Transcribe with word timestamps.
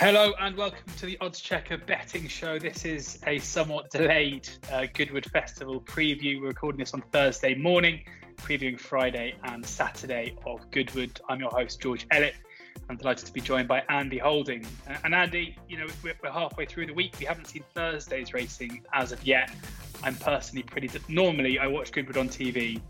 Hello 0.00 0.32
and 0.38 0.56
welcome 0.56 0.84
to 0.98 1.06
the 1.06 1.18
Odds 1.20 1.40
Checker 1.40 1.76
betting 1.76 2.28
show. 2.28 2.56
This 2.56 2.84
is 2.84 3.18
a 3.26 3.40
somewhat 3.40 3.90
delayed 3.90 4.48
uh, 4.70 4.86
Goodwood 4.94 5.26
Festival 5.32 5.80
preview. 5.80 6.40
We're 6.40 6.46
recording 6.46 6.78
this 6.78 6.94
on 6.94 7.02
Thursday 7.10 7.56
morning, 7.56 8.04
previewing 8.36 8.78
Friday 8.78 9.34
and 9.42 9.66
Saturday 9.66 10.36
of 10.46 10.70
Goodwood. 10.70 11.20
I'm 11.28 11.40
your 11.40 11.50
host, 11.50 11.80
George 11.80 12.06
Elek. 12.10 12.34
I'm 12.88 12.96
delighted 12.96 13.26
to 13.26 13.32
be 13.32 13.40
joined 13.40 13.66
by 13.66 13.82
Andy 13.88 14.18
Holding. 14.18 14.64
Uh, 14.88 14.98
and 15.02 15.16
Andy, 15.16 15.56
you 15.68 15.78
know, 15.78 15.88
we're, 16.04 16.14
we're, 16.22 16.30
halfway 16.30 16.64
through 16.64 16.86
the 16.86 16.94
week. 16.94 17.16
We 17.18 17.26
haven't 17.26 17.48
seen 17.48 17.64
Thursday's 17.74 18.32
racing 18.32 18.84
as 18.92 19.10
of 19.10 19.26
yet. 19.26 19.50
I'm 20.04 20.14
personally 20.14 20.62
pretty. 20.62 20.88
Normally, 21.08 21.58
I 21.58 21.66
watch 21.66 21.90
Goodwood 21.90 22.18
on 22.18 22.28
TV, 22.28 22.80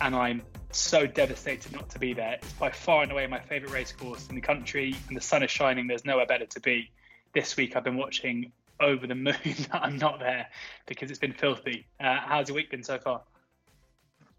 and 0.00 0.14
I'm 0.14 0.42
so 0.70 1.06
devastated 1.06 1.72
not 1.72 1.90
to 1.90 1.98
be 1.98 2.14
there. 2.14 2.34
It's 2.34 2.52
by 2.54 2.70
far 2.70 3.02
and 3.02 3.12
away 3.12 3.26
my 3.26 3.40
favourite 3.40 3.72
racecourse 3.72 4.28
in 4.28 4.34
the 4.34 4.40
country, 4.40 4.94
and 5.08 5.16
the 5.16 5.20
sun 5.20 5.42
is 5.42 5.50
shining. 5.50 5.86
There's 5.86 6.04
nowhere 6.04 6.26
better 6.26 6.46
to 6.46 6.60
be. 6.60 6.90
This 7.34 7.56
week 7.56 7.76
I've 7.76 7.84
been 7.84 7.96
watching 7.96 8.52
over 8.80 9.06
the 9.06 9.14
moon 9.14 9.34
that 9.44 9.80
I'm 9.82 9.96
not 9.96 10.18
there 10.18 10.48
because 10.86 11.10
it's 11.10 11.20
been 11.20 11.32
filthy. 11.32 11.86
Uh, 12.00 12.18
how's 12.20 12.48
your 12.48 12.56
week 12.56 12.70
been 12.70 12.82
so 12.82 12.98
far? 12.98 13.22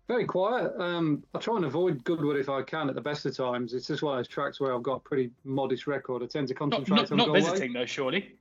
Very 0.08 0.26
quiet. 0.26 0.74
Um, 0.77 1.24
I 1.34 1.40
try 1.40 1.55
and 1.55 1.66
avoid 1.66 2.04
Goodwood 2.04 2.35
if 2.35 2.49
I 2.49 2.62
can 2.62 2.90
at 2.90 2.96
the 2.96 3.02
best 3.02 3.26
of 3.26 3.35
times. 3.38 3.74
It's 3.74 3.88
just 3.88 4.04
one 4.04 4.16
of 4.16 4.20
those 4.20 4.27
tracks 4.27 4.60
where 4.60 4.76
I've 4.76 4.84
got 4.84 4.96
a 4.96 4.99
pretty 4.99 5.32
modest 5.46 5.88
record. 5.88 6.24
I 6.24 6.26
tend 6.26 6.49
to 6.49 6.54
concentrate 6.54 6.96
not, 6.96 7.10
not, 7.12 7.27
on 7.27 7.34
not 7.34 7.34
visiting 7.34 7.74
though, 7.74 7.85
surely. 7.85 8.35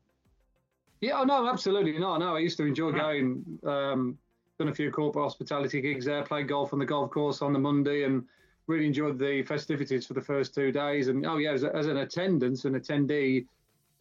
Yeah, 1.00 1.22
no, 1.24 1.48
absolutely 1.48 1.98
not. 1.98 2.18
No, 2.18 2.26
I 2.26 2.30
know. 2.30 2.36
I 2.36 2.40
used 2.40 2.56
to 2.58 2.64
enjoy 2.64 2.92
going. 2.92 3.58
Um, 3.64 4.18
done 4.62 4.70
a 4.70 4.74
few 4.74 4.92
corporate 4.92 5.24
hospitality 5.24 5.80
gigs 5.80 6.04
there, 6.04 6.22
played 6.22 6.46
golf 6.46 6.72
on 6.72 6.78
the 6.78 6.86
golf 6.86 7.10
course 7.10 7.42
on 7.42 7.52
the 7.52 7.58
Monday, 7.58 8.04
and 8.04 8.24
really 8.68 8.86
enjoyed 8.86 9.18
the 9.18 9.42
festivities 9.42 10.06
for 10.06 10.14
the 10.14 10.20
first 10.20 10.54
two 10.54 10.70
days. 10.70 11.08
And 11.08 11.26
oh 11.26 11.38
yeah, 11.38 11.50
as, 11.50 11.64
as 11.64 11.86
an 11.86 11.96
attendance, 11.96 12.64
an 12.64 12.74
attendee, 12.74 13.46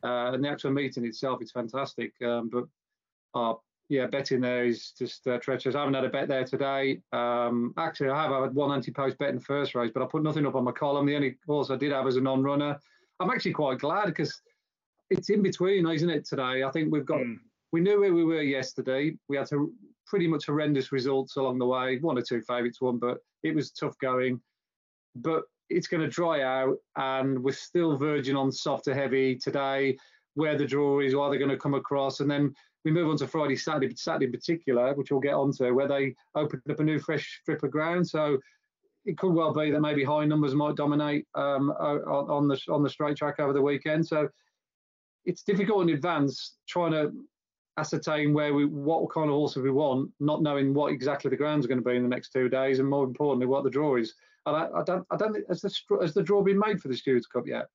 uh, 0.03 0.33
and 0.33 0.43
the 0.43 0.49
actual 0.49 0.71
meeting 0.71 1.03
itself, 1.03 1.41
it's 1.41 1.51
fantastic. 1.51 2.13
Um, 2.21 2.49
but 2.49 2.65
uh, 3.33 3.55
yeah, 3.89 4.05
betting 4.05 4.39
there 4.39 4.65
is 4.65 4.91
just 4.91 5.25
uh, 5.25 5.39
treacherous. 5.39 5.75
I 5.75 5.79
haven't 5.79 5.95
had 5.95 6.05
a 6.05 6.09
bet 6.09 6.27
there 6.27 6.45
today. 6.45 7.01
Um, 7.11 7.73
actually, 7.77 8.09
I 8.09 8.21
have 8.21 8.43
had 8.43 8.53
one 8.53 8.71
anti-post 8.71 9.17
bet 9.17 9.29
in 9.29 9.35
the 9.37 9.41
first 9.41 9.73
race, 9.73 9.89
but 9.91 10.03
I 10.03 10.05
put 10.05 10.21
nothing 10.21 10.45
up 10.45 10.53
on 10.53 10.63
my 10.63 10.71
column. 10.71 11.07
The 11.07 11.15
only 11.15 11.31
course 11.47 11.71
I 11.71 11.75
did 11.75 11.91
have 11.91 12.05
as 12.05 12.17
a 12.17 12.21
non-runner. 12.21 12.79
I'm 13.19 13.31
actually 13.31 13.53
quite 13.53 13.79
glad 13.79 14.05
because 14.05 14.41
it's 15.09 15.31
in 15.31 15.41
between, 15.41 15.89
isn't 15.89 16.09
it? 16.09 16.25
Today, 16.25 16.63
I 16.63 16.69
think 16.71 16.91
we've 16.91 17.05
got. 17.05 17.21
Mm. 17.21 17.39
We 17.71 17.81
knew 17.81 18.01
where 18.01 18.13
we 18.13 18.25
were 18.25 18.41
yesterday. 18.41 19.15
We 19.29 19.37
had 19.37 19.47
to 19.47 19.71
pretty 20.05 20.27
much 20.27 20.45
horrendous 20.45 20.91
results 20.91 21.37
along 21.37 21.59
the 21.59 21.65
way. 21.65 21.99
One 21.99 22.17
or 22.17 22.21
two 22.21 22.41
favourites 22.41 22.81
won, 22.81 22.97
but 22.97 23.19
it 23.43 23.55
was 23.55 23.71
tough 23.71 23.97
going. 23.99 24.41
But 25.15 25.43
it's 25.69 25.87
going 25.87 26.01
to 26.01 26.09
dry 26.09 26.41
out, 26.41 26.77
and 26.97 27.41
we're 27.41 27.53
still 27.53 27.97
verging 27.97 28.35
on 28.35 28.51
softer 28.51 28.93
heavy 28.93 29.37
today. 29.37 29.97
Where 30.33 30.57
the 30.57 30.65
draw 30.65 30.99
is, 30.99 31.13
are 31.13 31.29
they 31.29 31.37
going 31.37 31.49
to 31.49 31.57
come 31.57 31.73
across, 31.73 32.19
and 32.19 32.29
then 32.29 32.53
we 32.83 32.91
move 32.91 33.09
on 33.09 33.17
to 33.17 33.27
Friday, 33.27 33.55
Saturday, 33.55 33.93
Saturday 33.95 34.25
in 34.25 34.31
particular, 34.31 34.93
which 34.93 35.11
we'll 35.11 35.19
get 35.19 35.33
onto, 35.33 35.73
where 35.73 35.87
they 35.87 36.15
opened 36.35 36.63
up 36.69 36.79
a 36.79 36.83
new 36.83 36.99
fresh 36.99 37.39
strip 37.41 37.63
of 37.63 37.71
ground. 37.71 38.07
So 38.07 38.37
it 39.05 39.17
could 39.17 39.33
well 39.33 39.53
be 39.53 39.71
that 39.71 39.81
maybe 39.81 40.03
high 40.03 40.25
numbers 40.25 40.55
might 40.55 40.75
dominate 40.75 41.25
um, 41.35 41.71
on 41.71 42.47
the 42.47 42.59
on 42.69 42.83
the 42.83 42.89
straight 42.89 43.17
track 43.17 43.39
over 43.39 43.53
the 43.53 43.61
weekend. 43.61 44.07
So 44.07 44.29
it's 45.25 45.43
difficult 45.43 45.83
in 45.83 45.95
advance 45.95 46.57
trying 46.67 46.91
to 46.91 47.11
ascertain 47.81 48.33
where 48.33 48.53
we 48.53 48.65
what 48.65 49.11
kind 49.11 49.29
of 49.29 49.35
horse 49.35 49.55
we 49.55 49.71
want, 49.71 50.11
not 50.19 50.41
knowing 50.41 50.73
what 50.73 50.93
exactly 50.93 51.29
the 51.29 51.35
ground's 51.35 51.65
are 51.65 51.69
going 51.69 51.83
to 51.83 51.89
be 51.89 51.95
in 51.95 52.03
the 52.03 52.09
next 52.09 52.31
two 52.31 52.47
days, 52.47 52.79
and 52.79 52.87
more 52.87 53.03
importantly, 53.03 53.47
what 53.47 53.63
the 53.63 53.69
draw 53.69 53.97
is. 53.97 54.13
And 54.45 54.55
I, 54.55 54.67
I 54.73 54.83
don't, 54.83 55.05
I 55.11 55.17
don't 55.17 55.33
think 55.33 55.47
has 55.49 55.61
the 55.61 55.71
has 56.01 56.13
the 56.13 56.23
draw 56.23 56.41
been 56.41 56.59
made 56.59 56.81
for 56.81 56.87
the 56.87 56.95
Stewards 56.95 57.27
Cup 57.27 57.47
yet? 57.47 57.65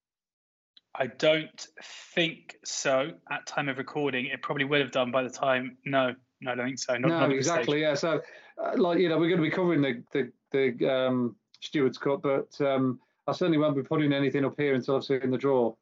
I 0.95 1.09
don't 1.09 1.67
think 2.15 2.57
so. 2.65 3.11
At 3.31 3.47
time 3.47 3.69
of 3.69 3.79
recording, 3.79 4.27
it 4.27 4.41
probably 4.41 4.65
would 4.65 4.81
have 4.81 4.93
done 4.93 5.11
by 5.11 5.23
the 5.23 5.31
time. 5.31 5.77
No, 5.84 6.15
no, 6.41 6.53
I 6.53 6.55
don't 6.55 6.67
think 6.67 6.79
so. 6.79 6.97
Not, 6.97 7.09
no, 7.09 7.21
not 7.21 7.33
exactly. 7.33 7.83
Yeah. 7.83 7.95
So, 7.95 8.21
uh, 8.62 8.73
like 8.77 8.99
you 8.99 9.09
know, 9.09 9.19
we're 9.19 9.29
going 9.29 9.43
to 9.43 9.49
be 9.49 9.51
covering 9.51 9.83
the 9.83 10.03
the, 10.12 10.33
the 10.53 10.91
um, 10.91 11.37
Stewards 11.61 11.99
Cup, 11.99 12.23
but 12.23 12.49
um, 12.61 13.00
I 13.27 13.33
certainly 13.33 13.59
won't 13.59 13.77
be 13.77 13.83
putting 13.83 14.12
anything 14.12 14.44
up 14.44 14.55
here 14.56 14.75
until 14.75 14.97
I've 14.97 15.05
seen 15.05 15.31
the 15.31 15.38
draw. 15.38 15.75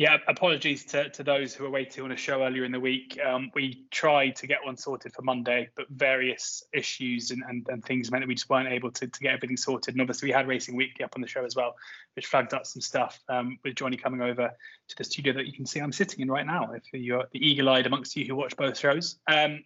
Yeah, 0.00 0.16
apologies 0.28 0.86
to, 0.86 1.10
to 1.10 1.22
those 1.22 1.52
who 1.52 1.62
were 1.62 1.68
waiting 1.68 2.02
on 2.02 2.10
a 2.10 2.16
show 2.16 2.42
earlier 2.42 2.64
in 2.64 2.72
the 2.72 2.80
week. 2.80 3.20
Um, 3.22 3.50
we 3.54 3.84
tried 3.90 4.34
to 4.36 4.46
get 4.46 4.64
one 4.64 4.78
sorted 4.78 5.12
for 5.12 5.20
Monday, 5.20 5.68
but 5.76 5.90
various 5.90 6.64
issues 6.72 7.32
and, 7.32 7.42
and, 7.46 7.66
and 7.68 7.84
things 7.84 8.10
meant 8.10 8.22
that 8.22 8.28
we 8.28 8.34
just 8.34 8.48
weren't 8.48 8.72
able 8.72 8.90
to, 8.92 9.06
to 9.06 9.20
get 9.20 9.34
everything 9.34 9.58
sorted. 9.58 9.92
And 9.92 10.00
obviously, 10.00 10.28
we 10.28 10.32
had 10.32 10.48
Racing 10.48 10.74
Weekly 10.74 11.04
up 11.04 11.12
on 11.16 11.20
the 11.20 11.28
show 11.28 11.44
as 11.44 11.54
well, 11.54 11.76
which 12.16 12.24
flagged 12.24 12.54
up 12.54 12.64
some 12.64 12.80
stuff 12.80 13.20
um, 13.28 13.58
with 13.62 13.74
Johnny 13.74 13.98
coming 13.98 14.22
over 14.22 14.48
to 14.88 14.96
the 14.96 15.04
studio 15.04 15.34
that 15.34 15.46
you 15.46 15.52
can 15.52 15.66
see 15.66 15.80
I'm 15.80 15.92
sitting 15.92 16.20
in 16.20 16.30
right 16.30 16.46
now, 16.46 16.72
if 16.72 16.82
you're 16.94 17.26
the 17.30 17.46
eagle 17.46 17.68
eyed 17.68 17.84
amongst 17.84 18.16
you 18.16 18.24
who 18.24 18.34
watch 18.34 18.56
both 18.56 18.78
shows. 18.78 19.18
Um, 19.26 19.62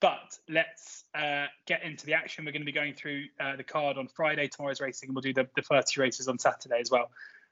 but 0.00 0.38
let's 0.50 1.04
uh, 1.14 1.46
get 1.66 1.82
into 1.82 2.04
the 2.04 2.12
action. 2.12 2.44
We're 2.44 2.52
going 2.52 2.60
to 2.60 2.66
be 2.66 2.72
going 2.72 2.92
through 2.92 3.24
uh, 3.40 3.56
the 3.56 3.64
card 3.64 3.96
on 3.96 4.06
Friday, 4.06 4.48
tomorrow's 4.48 4.82
racing, 4.82 5.08
and 5.08 5.16
we'll 5.16 5.22
do 5.22 5.32
the, 5.32 5.48
the 5.56 5.62
first 5.62 5.94
two 5.94 6.02
races 6.02 6.28
on 6.28 6.38
Saturday 6.38 6.78
as 6.78 6.90
well. 6.90 7.10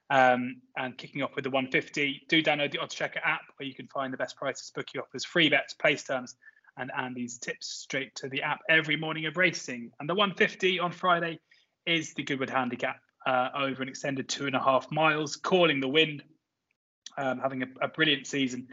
Um, 0.08 0.62
and 0.76 0.96
kicking 0.96 1.22
off 1.22 1.34
with 1.34 1.42
the 1.42 1.50
150, 1.50 2.22
do 2.28 2.40
download 2.40 2.70
the 2.70 2.78
Odds 2.78 2.94
Checker 2.94 3.20
app 3.24 3.40
where 3.56 3.66
you 3.66 3.74
can 3.74 3.88
find 3.88 4.12
the 4.12 4.16
best 4.16 4.36
prices, 4.36 4.70
bookie 4.72 5.00
offers, 5.00 5.24
free 5.24 5.48
bets, 5.48 5.74
place 5.74 6.04
terms, 6.04 6.36
and 6.76 6.90
Andy's 6.96 7.38
tips 7.38 7.66
straight 7.66 8.14
to 8.16 8.28
the 8.28 8.42
app 8.42 8.60
every 8.68 8.96
morning 8.96 9.26
of 9.26 9.36
racing. 9.36 9.90
And 9.98 10.08
the 10.08 10.14
150 10.14 10.78
on 10.78 10.92
Friday 10.92 11.40
is 11.86 12.14
the 12.14 12.22
Goodwood 12.22 12.50
Handicap 12.50 13.00
uh, 13.26 13.48
over 13.56 13.82
an 13.82 13.88
extended 13.88 14.28
two 14.28 14.46
and 14.46 14.54
a 14.54 14.60
half 14.60 14.90
miles, 14.92 15.36
calling 15.36 15.80
the 15.80 15.88
wind, 15.88 16.22
um, 17.18 17.40
having 17.40 17.62
a, 17.62 17.66
a, 17.82 17.88
brilliant 17.88 18.26
season. 18.26 18.68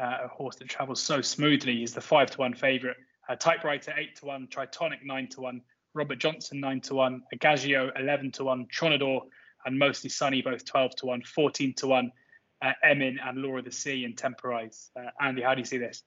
Uh, 0.00 0.18
a 0.24 0.28
horse 0.28 0.54
that 0.56 0.68
travels 0.68 1.02
so 1.02 1.20
smoothly. 1.20 1.74
He's 1.74 1.92
the 1.92 2.00
five 2.00 2.30
to 2.30 2.38
one 2.38 2.54
favourite. 2.54 2.96
Typewriter 3.40 3.92
eight 3.98 4.16
to 4.16 4.26
one, 4.26 4.46
Tritonic 4.46 5.04
nine 5.04 5.26
to 5.30 5.40
one, 5.40 5.60
Robert 5.92 6.18
Johnson 6.18 6.60
nine 6.60 6.80
to 6.82 6.94
one, 6.94 7.22
Agagio 7.34 7.90
eleven 7.98 8.30
to 8.32 8.44
one, 8.44 8.66
Tronador 8.72 9.22
and 9.64 9.78
mostly 9.78 10.10
Sunny, 10.10 10.42
both 10.42 10.64
12 10.64 10.96
to 10.96 11.06
1, 11.06 11.22
14 11.22 11.74
to 11.74 11.86
1, 11.86 12.12
uh, 12.62 12.72
Emin 12.82 13.18
and 13.24 13.38
Laura 13.38 13.62
the 13.62 13.72
Sea 13.72 14.04
and 14.04 14.16
Temporize. 14.16 14.90
Uh, 14.98 15.10
Andy, 15.20 15.42
how 15.42 15.54
do 15.54 15.60
you 15.60 15.64
see 15.64 15.78
this? 15.78 16.02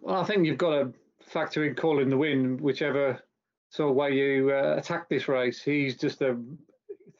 Well, 0.00 0.20
I 0.20 0.24
think 0.24 0.46
you've 0.46 0.58
got 0.58 0.70
to 0.70 0.92
factor 1.26 1.64
in 1.64 1.74
calling 1.74 2.10
the 2.10 2.16
win, 2.16 2.58
whichever 2.58 3.22
sort 3.70 3.90
of 3.90 3.96
way 3.96 4.12
you 4.12 4.52
uh, 4.52 4.76
attack 4.76 5.08
this 5.08 5.28
race. 5.28 5.62
He's 5.62 5.96
just 5.96 6.22
a 6.22 6.38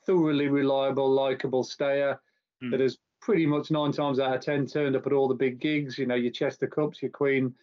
thoroughly 0.07 0.49
reliable, 0.49 1.11
likable 1.11 1.65
stayer 1.65 2.21
mm. 2.63 2.71
that 2.71 2.81
has 2.81 2.99
pretty 3.21 3.47
much 3.47 3.71
nine 3.71 3.93
times 3.93 4.21
out 4.21 4.35
of 4.35 4.41
ten 4.41 4.67
turned 4.67 4.97
up 4.97 5.07
at 5.07 5.13
all 5.13 5.29
the 5.29 5.35
big 5.35 5.59
gigs. 5.59 5.99
You 5.99 6.07
know, 6.07 6.15
your 6.15 6.33
Chester 6.33 6.67
Cups, 6.67 7.01
your 7.01 7.11
Queen, 7.11 7.55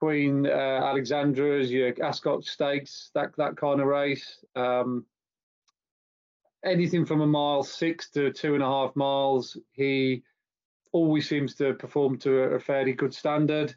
Queen 0.00 0.46
uh, 0.46 0.80
Alexandra's, 0.84 1.70
your 1.70 1.92
Ascot 2.02 2.44
Stakes, 2.44 3.10
that 3.14 3.36
that 3.36 3.56
kind 3.56 3.80
of 3.80 3.86
race. 3.86 4.44
Um, 4.54 5.04
anything 6.66 7.04
from 7.04 7.20
a 7.20 7.26
mile 7.26 7.62
six 7.62 8.10
to 8.10 8.32
two 8.32 8.54
and 8.54 8.62
a 8.62 8.66
half 8.66 8.94
miles, 8.96 9.56
he 9.72 10.22
always 10.92 11.28
seems 11.28 11.54
to 11.54 11.74
perform 11.74 12.18
to 12.18 12.40
a, 12.40 12.60
fairly 12.60 12.92
good 12.92 13.14
standard. 13.14 13.74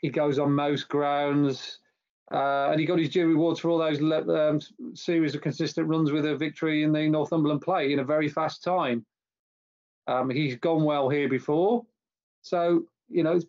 He 0.00 0.10
goes 0.10 0.38
on 0.38 0.52
most 0.52 0.88
grounds. 0.88 1.78
Uh, 2.32 2.70
and 2.70 2.80
he 2.80 2.86
got 2.86 2.98
his 2.98 3.10
due 3.10 3.28
rewards 3.28 3.60
for 3.60 3.70
all 3.70 3.78
those 3.78 4.00
um, 4.00 4.60
series 4.94 5.36
of 5.36 5.40
consistent 5.40 5.86
runs 5.86 6.10
with 6.10 6.26
a 6.26 6.36
victory 6.36 6.82
in 6.82 6.92
the 6.92 7.08
Northumberland 7.08 7.62
Plate 7.62 7.92
in 7.92 8.00
a 8.00 8.04
very 8.04 8.28
fast 8.28 8.64
time. 8.64 9.06
Um, 10.08 10.28
he's 10.28 10.56
gone 10.56 10.82
well 10.82 11.08
here 11.08 11.28
before, 11.28 11.84
so 12.42 12.84
you 13.08 13.22
know 13.22 13.40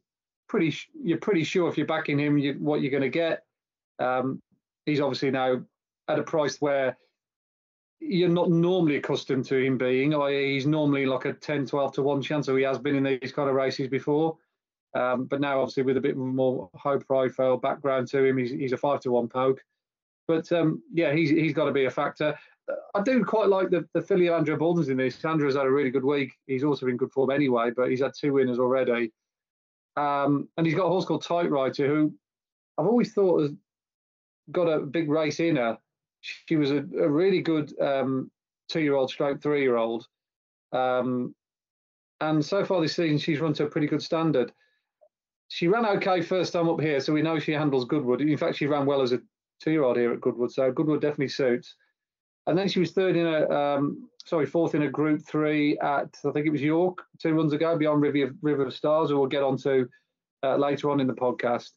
pretty. 0.48 0.76
You're 1.04 1.18
pretty 1.18 1.44
sure 1.44 1.68
if 1.70 1.78
you're 1.78 1.88
backing 1.88 2.20
him, 2.20 2.38
you, 2.38 2.54
what 2.60 2.82
you're 2.82 2.92
going 2.92 3.02
to 3.02 3.10
get. 3.10 3.46
Um, 3.98 4.42
he's 4.86 5.02
obviously 5.02 5.32
now 5.32 5.62
at 6.08 6.20
a 6.20 6.24
price 6.24 6.62
where 6.62 6.98
you're 8.00 8.30
not 8.30 8.50
normally 8.50 8.98
accustomed 8.98 9.46
to 9.46 9.58
him 9.58 9.78
being. 9.78 10.12
He's 10.12 10.68
normally 10.68 11.06
like 11.06 11.26
a 11.26 11.34
10, 11.34 11.66
12 11.66 11.94
to 11.94 12.04
1 12.04 12.22
chance, 12.22 12.46
so 12.46 12.56
he 12.56 12.64
has 12.64 12.78
been 12.78 12.96
in 12.96 13.20
these 13.22 13.32
kind 13.32 13.50
of 13.50 13.56
races 13.56 13.88
before. 13.88 14.38
Um, 14.96 15.26
but 15.26 15.42
now, 15.42 15.62
obviously, 15.62 15.84
with 15.84 15.98
a 15.98 16.02
bit 16.02 16.16
more 16.16 16.70
high 16.76 16.98
profile 16.98 17.58
background 17.58 18.08
to 18.10 18.24
him, 18.24 18.38
he's, 18.38 18.52
he's 18.52 18.72
a 18.72 18.78
5 18.78 19.02
to 19.02 19.12
1 19.12 19.28
poke. 19.28 19.62
But 20.28 20.52
um, 20.52 20.82
yeah, 20.94 21.14
he's, 21.14 21.30
he's 21.30 21.54
got 21.54 21.66
to 21.66 21.72
be 21.72 21.86
a 21.86 21.92
factor. 21.92 22.38
I 22.96 23.02
do 23.02 23.24
quite 23.24 23.48
like 23.48 23.70
the, 23.70 23.88
the 23.94 24.02
filly 24.02 24.30
Andrew 24.30 24.58
Balding's 24.58 24.90
in 24.90 24.98
this. 24.98 25.24
Andrew's 25.24 25.56
had 25.56 25.66
a 25.66 25.72
really 25.72 25.90
good 25.90 26.04
week. 26.04 26.34
He's 26.48 26.66
also 26.66 26.88
in 26.88 26.98
good 26.98 27.12
form 27.12 27.32
anyway, 27.32 27.72
but 27.76 27.90
he's 27.90 28.02
had 28.02 28.12
two 28.14 28.34
winners 28.34 28.60
already. 28.60 29.14
Um, 29.96 30.50
and 30.58 30.68
he's 30.68 30.76
got 30.76 30.86
a 30.86 30.90
horse 30.90 31.06
called 31.06 31.24
Typewriter, 31.24 31.88
who 31.88 32.14
I've 32.78 32.88
always 32.88 33.14
thought 33.14 33.42
has 33.42 33.52
got 34.52 34.66
a 34.66 34.80
big 34.80 35.10
race 35.10 35.40
in 35.40 35.56
her 35.56 35.78
she 36.22 36.56
was 36.56 36.72
a, 36.72 36.78
a 37.00 37.10
really 37.10 37.42
good 37.42 37.74
um, 37.80 38.32
two-year-old 38.70 39.10
stroke 39.10 39.42
three-year-old. 39.42 40.08
Um, 40.72 41.36
and 42.20 42.44
so 42.44 42.66
far 42.66 42.82
this 42.82 42.96
season, 42.96 43.18
she's 43.18 43.40
run 43.40 43.54
to 43.54 43.66
a 43.66 43.70
pretty 43.70 43.88
good 43.88 44.02
standard. 44.02 44.52
She 45.50 45.68
ran 45.68 45.86
okay 45.86 46.22
first 46.22 46.54
time 46.54 46.68
up 46.68 46.82
here, 46.82 47.00
so 47.00 47.14
we 47.14 47.22
know 47.22 47.40
she 47.40 47.54
handles 47.54 47.86
Goodwood. 47.86 48.22
In 48.22 48.38
fact, 48.38 48.58
she 48.58 48.68
ran 48.68 48.86
well 48.86 49.02
as 49.02 49.14
a 49.14 49.22
two-year-old 49.62 49.98
here 49.98 50.12
at 50.12 50.22
Goodwood, 50.22 50.52
so 50.52 50.72
Goodwood 50.72 51.02
definitely 51.02 51.30
suits. 51.30 51.76
And 52.48 52.58
then 52.58 52.68
she 52.68 52.80
was 52.80 52.92
third 52.92 53.16
in 53.16 53.28
a, 53.28 53.50
um, 53.50 54.10
sorry, 54.26 54.46
fourth 54.46 54.74
in 54.74 54.84
a 54.84 54.90
Group 54.90 55.22
Three 55.26 55.78
at 55.80 56.10
I 56.26 56.32
think 56.32 56.46
it 56.46 56.52
was 56.52 56.62
York 56.62 57.00
two 57.22 57.34
runs 57.34 57.54
ago, 57.54 57.78
beyond 57.78 58.02
River, 58.02 58.34
River 58.42 58.66
of 58.66 58.74
Stars, 58.74 59.10
who 59.10 59.20
we'll 59.20 59.28
get 59.28 59.44
onto 59.44 59.88
uh, 60.44 60.56
later 60.56 60.90
on 60.90 61.00
in 61.00 61.08
the 61.08 61.14
podcast. 61.14 61.72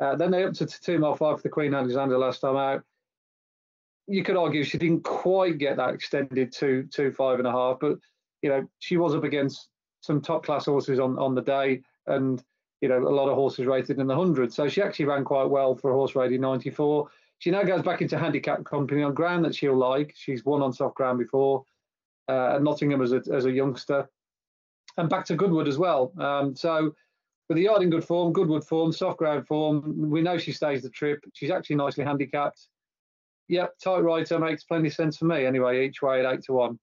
Uh, 0.00 0.16
then 0.16 0.30
they 0.30 0.44
up 0.44 0.54
to 0.54 0.66
two 0.66 0.98
mile 0.98 1.16
five 1.16 1.36
for 1.36 1.42
the 1.42 1.48
Queen 1.48 1.74
Alexandra 1.74 2.18
last 2.18 2.40
time 2.40 2.56
out. 2.56 2.82
You 4.08 4.22
could 4.22 4.36
argue 4.36 4.64
she 4.64 4.78
didn't 4.78 5.04
quite 5.04 5.58
get 5.58 5.76
that 5.76 5.94
extended 5.94 6.52
to 6.52 6.84
two 6.90 7.12
five 7.12 7.38
and 7.38 7.46
a 7.46 7.52
half, 7.52 7.78
but 7.80 7.98
you 8.42 8.48
know 8.48 8.66
she 8.78 8.96
was 8.96 9.14
up 9.14 9.24
against 9.24 9.68
some 10.00 10.20
top 10.20 10.44
class 10.44 10.64
horses 10.66 10.98
on 10.98 11.18
on 11.18 11.34
the 11.34 11.42
day, 11.42 11.82
and 12.06 12.42
you 12.80 12.88
know 12.88 12.98
a 12.98 13.14
lot 13.14 13.28
of 13.28 13.34
horses 13.34 13.66
rated 13.66 13.98
in 13.98 14.06
the 14.06 14.16
hundred. 14.16 14.52
So 14.52 14.68
she 14.68 14.82
actually 14.82 15.06
ran 15.06 15.24
quite 15.24 15.50
well 15.50 15.76
for 15.76 15.90
a 15.90 15.94
horse 15.94 16.16
rated 16.16 16.40
94. 16.40 17.08
She 17.40 17.50
now 17.50 17.62
goes 17.62 17.82
back 17.82 18.02
into 18.02 18.18
handicap 18.18 18.64
company 18.64 19.02
on 19.02 19.14
ground 19.14 19.44
that 19.44 19.54
she'll 19.54 19.76
like. 19.76 20.12
She's 20.16 20.44
won 20.44 20.62
on 20.62 20.72
soft 20.72 20.96
ground 20.96 21.18
before 21.18 21.64
uh, 22.28 22.56
at 22.56 22.62
Nottingham 22.62 23.02
as 23.02 23.12
a 23.12 23.22
as 23.32 23.44
a 23.44 23.52
youngster, 23.52 24.08
and 24.96 25.08
back 25.08 25.24
to 25.26 25.36
Goodwood 25.36 25.68
as 25.68 25.78
well. 25.78 26.12
Um, 26.18 26.56
so 26.56 26.94
with 27.48 27.56
the 27.56 27.64
yard 27.64 27.82
in 27.82 27.90
good 27.90 28.04
form, 28.04 28.32
Goodwood 28.32 28.64
form, 28.64 28.92
soft 28.92 29.18
ground 29.18 29.46
form, 29.46 30.10
we 30.10 30.20
know 30.20 30.36
she 30.36 30.52
stays 30.52 30.82
the 30.82 30.90
trip. 30.90 31.24
She's 31.32 31.50
actually 31.50 31.76
nicely 31.76 32.04
handicapped. 32.04 32.68
Yep, 33.48 33.78
typewriter 33.78 34.38
makes 34.38 34.64
plenty 34.64 34.88
of 34.88 34.94
sense 34.94 35.16
for 35.16 35.24
me 35.24 35.46
anyway, 35.46 35.86
each 35.86 36.02
way 36.02 36.24
at 36.24 36.32
eight 36.32 36.42
to 36.44 36.52
one. 36.52 36.78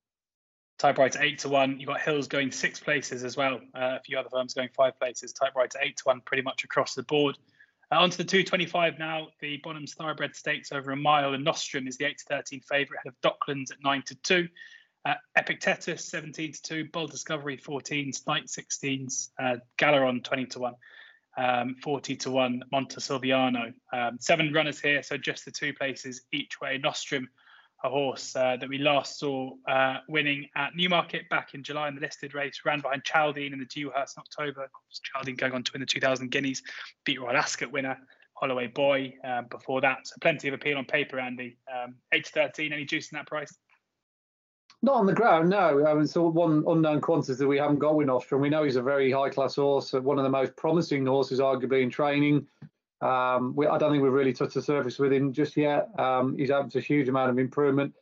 Typewriter 0.77 1.21
eight 1.21 1.39
to 1.39 1.50
one. 1.50 1.79
You've 1.79 1.88
got 1.88 2.01
Hills 2.01 2.27
going 2.27 2.51
six 2.51 2.79
places 2.79 3.23
as 3.23 3.38
well. 3.38 3.62
Uh, 3.73 3.97
a 3.97 4.01
few 4.03 4.17
other 4.17 4.29
firms 4.29 4.53
going 4.53 4.69
five 4.75 4.97
places. 5.00 5.31
Typewriter 5.31 5.79
eight 5.81 5.97
to 5.97 6.03
one, 6.06 6.21
pretty 6.21 6.44
much 6.44 6.63
across 6.63 6.95
the 6.95 7.03
board. 7.03 7.38
Uh, 7.91 8.00
onto 8.00 8.17
the 8.17 8.23
225 8.23 8.97
now. 8.97 9.27
The 9.39 9.62
Bonhams 9.63 9.94
Thoroughbred 9.94 10.35
Stakes 10.35 10.71
over 10.71 10.91
a 10.91 10.95
mile, 10.95 11.33
and 11.33 11.44
Nostrum 11.44 11.88
is 11.88 11.97
the 11.97 12.06
8 12.06 12.17
to 12.17 12.25
13 12.25 12.62
favourite 12.62 13.00
ahead 13.06 13.13
of 13.13 13.21
Docklands 13.21 13.71
at 13.71 13.77
9 13.83 14.03
to 14.07 14.15
2. 14.15 14.47
Uh, 15.06 15.13
Epictetus 15.38 16.03
17 16.03 16.53
to 16.53 16.62
2, 16.63 16.85
Bold 16.85 17.12
Discovery 17.12 17.57
14s, 17.57 18.25
Knight 18.25 18.47
16s, 18.47 19.29
uh, 19.39 19.57
Galeron 19.77 20.23
20 20.23 20.45
to 20.47 20.59
1, 20.59 20.73
um, 21.37 21.75
40 21.83 22.15
to 22.17 22.31
1, 22.31 22.63
Montesilviano. 22.73 23.73
Um, 23.93 24.17
seven 24.19 24.53
runners 24.53 24.79
here, 24.79 25.03
so 25.03 25.17
just 25.17 25.45
the 25.45 25.51
two 25.51 25.73
places 25.73 26.21
each 26.31 26.61
way. 26.61 26.77
Nostrum, 26.77 27.27
a 27.83 27.89
horse 27.89 28.35
uh, 28.35 28.57
that 28.57 28.69
we 28.69 28.77
last 28.77 29.19
saw 29.19 29.51
uh, 29.67 29.97
winning 30.07 30.47
at 30.55 30.75
Newmarket 30.75 31.29
back 31.29 31.53
in 31.53 31.63
July 31.63 31.87
in 31.87 31.95
the 31.95 32.01
listed 32.01 32.33
race, 32.33 32.61
ran 32.65 32.81
behind 32.81 33.03
Chaldean 33.03 33.53
in 33.53 33.59
the 33.59 33.65
Dewhurst 33.65 34.17
in 34.17 34.21
October. 34.21 34.69
Chaldean 35.13 35.35
going 35.35 35.53
on 35.53 35.63
to 35.63 35.71
win 35.73 35.81
the 35.81 35.85
2000 35.85 36.31
Guineas, 36.31 36.61
beat 37.03 37.21
Royal 37.21 37.38
Ascot 37.38 37.71
winner. 37.71 37.97
Holloway 38.35 38.67
Boy 38.67 39.13
um, 39.23 39.45
before 39.49 39.79
that. 39.81 40.05
So 40.05 40.15
plenty 40.19 40.49
of 40.49 40.53
appeal 40.53 40.77
on 40.77 40.83
paper, 40.83 41.19
Andy. 41.19 41.57
Um, 41.73 41.95
8 42.11 42.25
to 42.25 42.31
13, 42.31 42.73
any 42.73 42.83
juice 42.83 43.09
in 43.11 43.15
that 43.15 43.27
price? 43.27 43.55
Not 44.85 44.97
on 44.97 45.07
the 45.07 45.13
ground, 45.13 45.49
no. 45.49 45.83
I 45.87 45.95
mean, 45.95 46.05
so 46.05 46.27
one 46.27 46.63
unknown 46.67 47.01
quantity 47.01 47.33
that 47.33 47.47
we 47.47 47.57
haven't 47.57 47.79
got 47.79 47.95
with 47.95 48.05
Nostrum. 48.05 48.39
We 48.39 48.49
know 48.49 48.63
he's 48.63 48.75
a 48.75 48.83
very 48.83 49.11
high 49.11 49.31
class 49.31 49.55
horse, 49.55 49.93
one 49.93 50.19
of 50.19 50.23
the 50.23 50.29
most 50.29 50.55
promising 50.55 51.07
horses, 51.07 51.39
arguably 51.39 51.81
in 51.81 51.89
training. 51.89 52.45
Um, 53.01 53.55
we, 53.55 53.65
I 53.65 53.79
don't 53.79 53.91
think 53.91 54.03
we've 54.03 54.11
really 54.11 54.31
touched 54.31 54.53
the 54.53 54.61
surface 54.61 54.99
with 54.99 55.11
him 55.11 55.33
just 55.33 55.57
yet. 55.57 55.89
Um, 55.99 56.37
he's 56.37 56.51
had 56.51 56.75
a 56.75 56.79
huge 56.79 57.09
amount 57.09 57.31
of 57.31 57.39
improvement. 57.39 57.95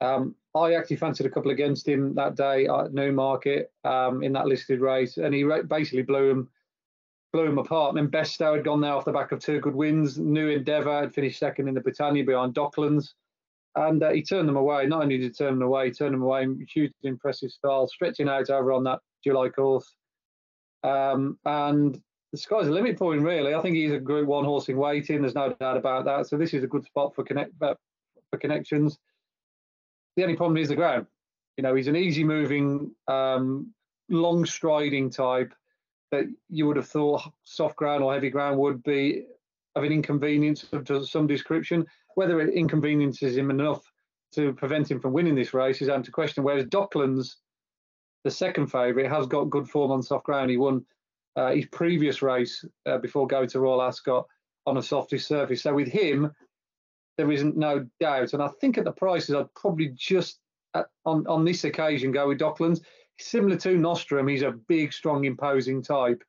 Um, 0.00 0.34
I 0.52 0.74
actually 0.74 0.96
fancied 0.96 1.26
a 1.26 1.30
couple 1.30 1.52
against 1.52 1.86
him 1.86 2.12
that 2.16 2.34
day 2.34 2.66
at 2.66 2.92
Newmarket 2.92 3.70
um, 3.84 4.24
in 4.24 4.32
that 4.32 4.46
listed 4.46 4.80
race, 4.80 5.18
and 5.18 5.32
he 5.32 5.44
basically 5.68 6.02
blew 6.02 6.28
him 6.28 6.48
blew 7.32 7.44
him 7.44 7.58
apart. 7.58 7.94
And 7.94 7.98
then 7.98 8.10
Besto 8.10 8.56
had 8.56 8.64
gone 8.64 8.80
there 8.80 8.94
off 8.94 9.04
the 9.04 9.12
back 9.12 9.30
of 9.30 9.38
two 9.38 9.60
good 9.60 9.76
wins. 9.76 10.18
New 10.18 10.48
Endeavour 10.48 11.02
had 11.02 11.14
finished 11.14 11.38
second 11.38 11.68
in 11.68 11.74
the 11.74 11.80
Britannia 11.80 12.24
behind 12.24 12.52
Docklands 12.52 13.12
and 13.76 14.02
uh, 14.02 14.10
he 14.10 14.22
turned 14.22 14.48
them 14.48 14.56
away. 14.56 14.86
Not 14.86 15.02
only 15.02 15.18
did 15.18 15.24
he 15.24 15.30
turn 15.30 15.54
them 15.58 15.62
away, 15.62 15.86
he 15.86 15.92
turned 15.92 16.14
them 16.14 16.22
away 16.22 16.42
in 16.42 16.66
huge, 16.72 16.92
impressive 17.02 17.50
style, 17.50 17.86
stretching 17.86 18.28
out 18.28 18.50
over 18.50 18.72
on 18.72 18.84
that 18.84 19.00
July 19.22 19.50
course. 19.50 19.94
Um, 20.82 21.38
and 21.44 22.00
the 22.32 22.38
sky's 22.38 22.66
the 22.66 22.72
limit 22.72 22.98
for 22.98 23.14
him, 23.14 23.22
really. 23.22 23.54
I 23.54 23.60
think 23.60 23.76
he's 23.76 23.92
a 23.92 23.98
Group 23.98 24.26
One 24.26 24.44
horse 24.44 24.68
in 24.68 24.76
waiting. 24.76 25.20
There's 25.20 25.34
no 25.34 25.52
doubt 25.52 25.76
about 25.76 26.06
that. 26.06 26.26
So 26.26 26.36
this 26.36 26.54
is 26.54 26.64
a 26.64 26.68
good 26.68 26.84
spot 26.84 27.14
for 27.14 27.22
connect 27.22 27.52
uh, 27.60 27.74
for 28.30 28.38
connections. 28.38 28.98
The 30.16 30.22
only 30.22 30.36
problem 30.36 30.56
is 30.56 30.68
the 30.68 30.76
ground. 30.76 31.06
You 31.58 31.62
know, 31.62 31.74
he's 31.74 31.88
an 31.88 31.96
easy 31.96 32.24
moving, 32.24 32.92
um, 33.08 33.72
long 34.08 34.44
striding 34.46 35.10
type 35.10 35.52
that 36.12 36.24
you 36.48 36.66
would 36.66 36.76
have 36.76 36.88
thought 36.88 37.22
soft 37.44 37.76
ground 37.76 38.02
or 38.02 38.14
heavy 38.14 38.30
ground 38.30 38.58
would 38.58 38.82
be 38.82 39.24
of 39.76 39.84
an 39.84 39.92
inconvenience 39.92 40.64
of 40.72 41.08
some 41.08 41.26
description. 41.26 41.86
Whether 42.16 42.40
it 42.40 42.54
inconveniences 42.54 43.36
him 43.36 43.50
enough 43.50 43.82
to 44.34 44.52
prevent 44.54 44.90
him 44.90 45.00
from 45.00 45.12
winning 45.12 45.34
this 45.34 45.54
race 45.54 45.80
is 45.80 45.88
down 45.88 46.02
to 46.02 46.10
question. 46.10 46.42
Whereas 46.42 46.64
Docklands, 46.64 47.36
the 48.24 48.30
second 48.30 48.66
favourite, 48.68 49.08
has 49.08 49.26
got 49.26 49.50
good 49.50 49.68
form 49.68 49.92
on 49.92 50.02
soft 50.02 50.24
ground. 50.24 50.50
He 50.50 50.56
won 50.56 50.84
uh, 51.36 51.52
his 51.52 51.66
previous 51.66 52.22
race 52.22 52.64
uh, 52.86 52.98
before 52.98 53.26
going 53.26 53.48
to 53.50 53.60
Royal 53.60 53.82
Ascot 53.82 54.26
on 54.66 54.78
a 54.78 54.82
softish 54.82 55.26
surface. 55.26 55.62
So 55.62 55.74
with 55.74 55.88
him, 55.88 56.32
there 57.18 57.30
isn't 57.30 57.56
no 57.56 57.86
doubt. 58.00 58.32
And 58.32 58.42
I 58.42 58.48
think 58.60 58.78
at 58.78 58.84
the 58.84 58.92
prices, 58.92 59.34
I'd 59.34 59.54
probably 59.54 59.92
just 59.94 60.40
at, 60.74 60.86
on 61.04 61.26
on 61.26 61.44
this 61.44 61.64
occasion 61.64 62.12
go 62.12 62.28
with 62.28 62.38
Docklands. 62.38 62.80
Similar 63.18 63.56
to 63.58 63.78
Nostrum, 63.78 64.28
he's 64.28 64.42
a 64.42 64.52
big, 64.68 64.92
strong, 64.92 65.24
imposing 65.24 65.82
type. 65.82 66.22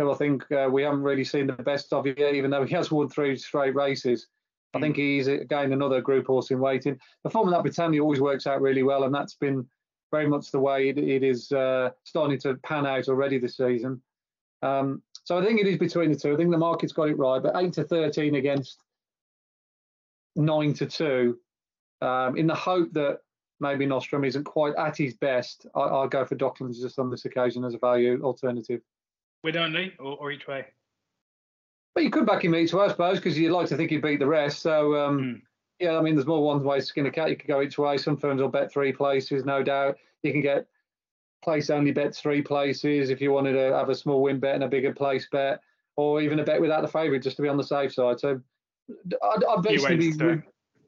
Who 0.00 0.10
I 0.10 0.14
think 0.14 0.50
uh, 0.50 0.66
we 0.72 0.82
haven't 0.82 1.02
really 1.02 1.24
seen 1.24 1.46
the 1.46 1.52
best 1.52 1.92
of 1.92 2.06
yet, 2.06 2.34
even 2.34 2.50
though 2.50 2.64
he 2.64 2.74
has 2.74 2.90
won 2.90 3.10
three 3.10 3.36
straight 3.36 3.74
races. 3.74 4.28
I 4.72 4.80
think 4.80 4.96
he's 4.96 5.26
again 5.26 5.74
another 5.74 6.00
group 6.00 6.26
horse 6.26 6.50
in 6.50 6.58
waiting. 6.58 6.98
The 7.22 7.28
form 7.28 7.48
of 7.48 7.54
that 7.54 7.62
Britannia 7.62 8.02
always 8.02 8.20
works 8.20 8.46
out 8.46 8.62
really 8.62 8.82
well, 8.82 9.04
and 9.04 9.14
that's 9.14 9.34
been 9.34 9.68
very 10.10 10.26
much 10.26 10.50
the 10.50 10.58
way 10.58 10.88
it, 10.88 10.96
it 10.96 11.22
is 11.22 11.52
uh, 11.52 11.90
starting 12.04 12.38
to 12.40 12.54
pan 12.64 12.86
out 12.86 13.08
already 13.08 13.38
this 13.38 13.58
season. 13.58 14.00
Um, 14.62 15.02
so 15.24 15.38
I 15.38 15.44
think 15.44 15.60
it 15.60 15.66
is 15.66 15.76
between 15.76 16.10
the 16.10 16.18
two. 16.18 16.32
I 16.32 16.36
think 16.36 16.50
the 16.50 16.56
market's 16.56 16.94
got 16.94 17.10
it 17.10 17.18
right, 17.18 17.42
but 17.42 17.56
eight 17.56 17.74
to 17.74 17.84
thirteen 17.84 18.36
against 18.36 18.78
nine 20.34 20.72
to 20.74 20.86
two, 20.86 21.38
um, 22.00 22.38
in 22.38 22.46
the 22.46 22.54
hope 22.54 22.90
that 22.94 23.18
maybe 23.60 23.84
Nostrum 23.84 24.24
isn't 24.24 24.44
quite 24.44 24.74
at 24.76 24.96
his 24.96 25.12
best. 25.12 25.66
I, 25.74 25.92
will 25.92 26.08
go 26.08 26.24
for 26.24 26.36
Docklands 26.36 26.80
just 26.80 26.98
on 26.98 27.10
this 27.10 27.26
occasion 27.26 27.66
as 27.66 27.74
a 27.74 27.78
value 27.78 28.22
alternative. 28.22 28.80
With 29.42 29.56
only 29.56 29.94
or, 29.98 30.16
or 30.18 30.32
each 30.32 30.46
way? 30.46 30.66
But 31.94 32.04
you 32.04 32.10
could 32.10 32.26
back 32.26 32.44
him 32.44 32.54
each 32.54 32.72
way, 32.72 32.84
I 32.84 32.88
suppose, 32.88 33.18
because 33.18 33.38
you'd 33.38 33.52
like 33.52 33.68
to 33.68 33.76
think 33.76 33.90
he'd 33.90 34.02
beat 34.02 34.20
the 34.20 34.26
rest. 34.26 34.60
So, 34.60 34.94
um, 34.96 35.18
mm. 35.18 35.42
yeah, 35.80 35.98
I 35.98 36.02
mean, 36.02 36.14
there's 36.14 36.26
more 36.26 36.42
one 36.42 36.62
way 36.62 36.78
to 36.78 36.84
skin 36.84 37.06
a 37.06 37.10
cat. 37.10 37.30
You 37.30 37.36
could 37.36 37.48
go 37.48 37.62
each 37.62 37.78
way. 37.78 37.96
Some 37.96 38.16
firms 38.16 38.40
will 38.40 38.48
bet 38.48 38.72
three 38.72 38.92
places, 38.92 39.44
no 39.44 39.62
doubt. 39.62 39.96
You 40.22 40.32
can 40.32 40.40
get 40.40 40.66
place 41.42 41.70
only 41.70 41.90
bets 41.90 42.20
three 42.20 42.42
places 42.42 43.10
if 43.10 43.20
you 43.20 43.32
wanted 43.32 43.54
to 43.54 43.74
have 43.74 43.88
a 43.88 43.94
small 43.94 44.22
win 44.22 44.38
bet 44.38 44.54
and 44.54 44.64
a 44.64 44.68
bigger 44.68 44.92
place 44.92 45.26
bet, 45.32 45.60
or 45.96 46.20
even 46.20 46.38
a 46.38 46.44
bet 46.44 46.60
without 46.60 46.82
the 46.82 46.88
favourite 46.88 47.22
just 47.22 47.36
to 47.36 47.42
be 47.42 47.48
on 47.48 47.56
the 47.56 47.64
safe 47.64 47.92
side. 47.92 48.20
So, 48.20 48.40
I'd, 48.88 49.44
I'd 49.44 49.62
basically 49.62 50.12
be, 50.12 50.24
re- 50.24 50.42